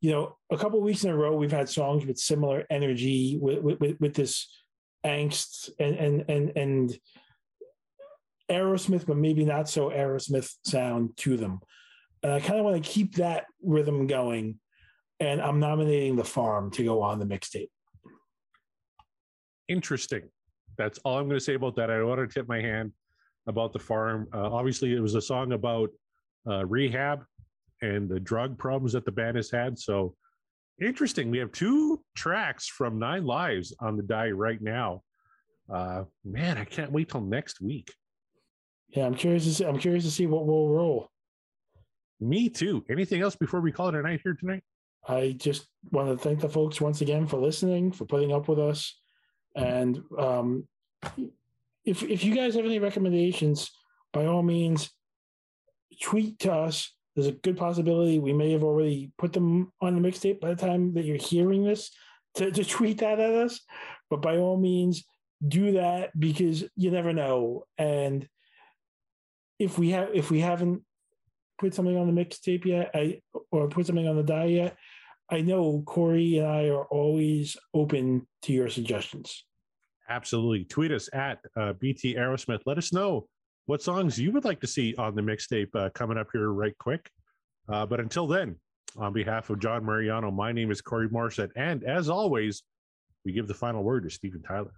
you 0.00 0.10
know, 0.10 0.36
a 0.50 0.58
couple 0.58 0.78
of 0.78 0.84
weeks 0.84 1.04
in 1.04 1.10
a 1.10 1.16
row, 1.16 1.34
we've 1.34 1.50
had 1.50 1.66
songs 1.66 2.04
with 2.04 2.18
similar 2.18 2.66
energy, 2.68 3.38
with 3.40 3.62
with, 3.62 3.80
with, 3.80 4.00
with 4.00 4.14
this 4.14 4.46
angst 5.04 5.70
and 5.78 5.96
and 5.96 6.24
and 6.28 6.52
and 6.56 7.00
Aerosmith, 8.50 9.06
but 9.06 9.16
maybe 9.16 9.44
not 9.46 9.68
so 9.68 9.88
Aerosmith 9.88 10.52
sound 10.64 11.16
to 11.18 11.38
them. 11.38 11.60
And 12.22 12.32
I 12.32 12.40
kind 12.40 12.58
of 12.58 12.64
want 12.66 12.82
to 12.82 12.90
keep 12.90 13.14
that 13.14 13.46
rhythm 13.62 14.06
going. 14.06 14.60
And 15.20 15.40
I'm 15.40 15.60
nominating 15.60 16.16
the 16.16 16.24
farm 16.24 16.70
to 16.72 16.84
go 16.84 17.00
on 17.00 17.18
the 17.18 17.24
mixtape. 17.24 17.70
Interesting. 19.68 20.28
That's 20.76 20.98
all 21.04 21.18
I'm 21.18 21.28
going 21.28 21.38
to 21.38 21.44
say 21.44 21.54
about 21.54 21.76
that. 21.76 21.90
I 21.90 21.98
don't 21.98 22.08
want 22.08 22.28
to 22.28 22.32
tip 22.32 22.48
my 22.48 22.60
hand 22.60 22.92
about 23.46 23.72
the 23.72 23.78
farm. 23.78 24.28
Uh, 24.32 24.50
obviously, 24.50 24.94
it 24.94 25.00
was 25.00 25.14
a 25.14 25.22
song 25.22 25.52
about 25.52 25.90
uh, 26.48 26.64
rehab 26.66 27.24
and 27.82 28.08
the 28.08 28.20
drug 28.20 28.58
problems 28.58 28.92
that 28.92 29.04
the 29.04 29.12
band 29.12 29.36
has 29.36 29.50
had. 29.50 29.78
So 29.78 30.14
interesting. 30.80 31.30
We 31.30 31.38
have 31.38 31.52
two 31.52 32.02
tracks 32.16 32.66
from 32.66 32.98
Nine 32.98 33.24
Lives 33.24 33.74
on 33.80 33.96
the 33.96 34.02
die 34.02 34.30
right 34.30 34.60
now. 34.60 35.02
Uh, 35.72 36.04
man, 36.24 36.58
I 36.58 36.64
can't 36.64 36.92
wait 36.92 37.08
till 37.10 37.20
next 37.20 37.60
week. 37.60 37.92
Yeah, 38.88 39.06
I'm 39.06 39.14
curious 39.14 39.44
to 39.44 39.54
see, 39.54 39.64
I'm 39.64 39.78
curious 39.78 40.04
to 40.04 40.10
see 40.10 40.26
what 40.26 40.46
will 40.46 40.70
roll. 40.70 41.08
Me 42.20 42.48
too. 42.48 42.84
Anything 42.88 43.22
else 43.22 43.36
before 43.36 43.60
we 43.60 43.72
call 43.72 43.88
it 43.88 43.94
a 43.94 44.02
night 44.02 44.20
here 44.22 44.36
tonight? 44.38 44.62
I 45.06 45.34
just 45.38 45.66
want 45.90 46.08
to 46.08 46.16
thank 46.16 46.40
the 46.40 46.48
folks 46.48 46.80
once 46.80 47.00
again 47.00 47.26
for 47.26 47.38
listening, 47.38 47.92
for 47.92 48.06
putting 48.06 48.32
up 48.32 48.48
with 48.48 48.58
us. 48.58 48.98
And 49.54 50.02
um, 50.18 50.66
if 51.84 52.02
if 52.02 52.24
you 52.24 52.34
guys 52.34 52.54
have 52.54 52.64
any 52.64 52.78
recommendations, 52.78 53.70
by 54.12 54.26
all 54.26 54.42
means, 54.42 54.90
tweet 56.00 56.38
to 56.40 56.52
us. 56.52 56.92
There's 57.14 57.28
a 57.28 57.32
good 57.32 57.56
possibility 57.56 58.18
we 58.18 58.32
may 58.32 58.50
have 58.52 58.64
already 58.64 59.12
put 59.18 59.32
them 59.32 59.72
on 59.80 59.94
the 59.94 60.08
mixtape 60.08 60.40
by 60.40 60.48
the 60.48 60.66
time 60.66 60.94
that 60.94 61.04
you're 61.04 61.16
hearing 61.16 61.64
this 61.64 61.92
to, 62.34 62.50
to 62.50 62.64
tweet 62.64 62.98
that 62.98 63.20
at 63.20 63.32
us. 63.32 63.60
But 64.10 64.20
by 64.20 64.38
all 64.38 64.56
means, 64.56 65.04
do 65.46 65.72
that 65.72 66.18
because 66.18 66.64
you 66.76 66.90
never 66.90 67.12
know. 67.12 67.66
And 67.78 68.28
if 69.58 69.78
we 69.78 69.90
have 69.90 70.08
if 70.14 70.30
we 70.30 70.40
haven't 70.40 70.82
put 71.58 71.74
something 71.74 71.96
on 71.96 72.12
the 72.12 72.24
mixtape 72.24 72.64
yet, 72.64 72.90
I 72.94 73.20
or 73.50 73.68
put 73.68 73.86
something 73.86 74.08
on 74.08 74.16
the 74.16 74.22
die 74.22 74.46
yet, 74.46 74.76
I 75.30 75.40
know 75.40 75.82
Corey 75.86 76.38
and 76.38 76.46
I 76.46 76.68
are 76.68 76.84
always 76.84 77.56
open 77.72 78.26
to 78.42 78.52
your 78.52 78.68
suggestions. 78.68 79.44
Absolutely. 80.08 80.64
Tweet 80.64 80.92
us 80.92 81.08
at 81.14 81.38
uh, 81.56 81.72
BT 81.74 82.14
Aerosmith. 82.14 82.60
Let 82.66 82.76
us 82.76 82.92
know 82.92 83.26
what 83.66 83.82
songs 83.82 84.18
you 84.18 84.32
would 84.32 84.44
like 84.44 84.60
to 84.60 84.66
see 84.66 84.94
on 84.96 85.14
the 85.14 85.22
mixtape 85.22 85.74
uh, 85.74 85.88
coming 85.90 86.18
up 86.18 86.28
here 86.32 86.50
right 86.50 86.76
quick. 86.78 87.10
Uh, 87.68 87.86
but 87.86 88.00
until 88.00 88.26
then, 88.26 88.56
on 88.98 89.12
behalf 89.12 89.48
of 89.48 89.58
John 89.60 89.84
Mariano, 89.84 90.30
my 90.30 90.52
name 90.52 90.70
is 90.70 90.82
Corey 90.82 91.08
Morissette. 91.08 91.50
And 91.56 91.82
as 91.84 92.10
always, 92.10 92.62
we 93.24 93.32
give 93.32 93.48
the 93.48 93.54
final 93.54 93.82
word 93.82 94.04
to 94.04 94.10
Steven 94.10 94.42
Tyler. 94.42 94.74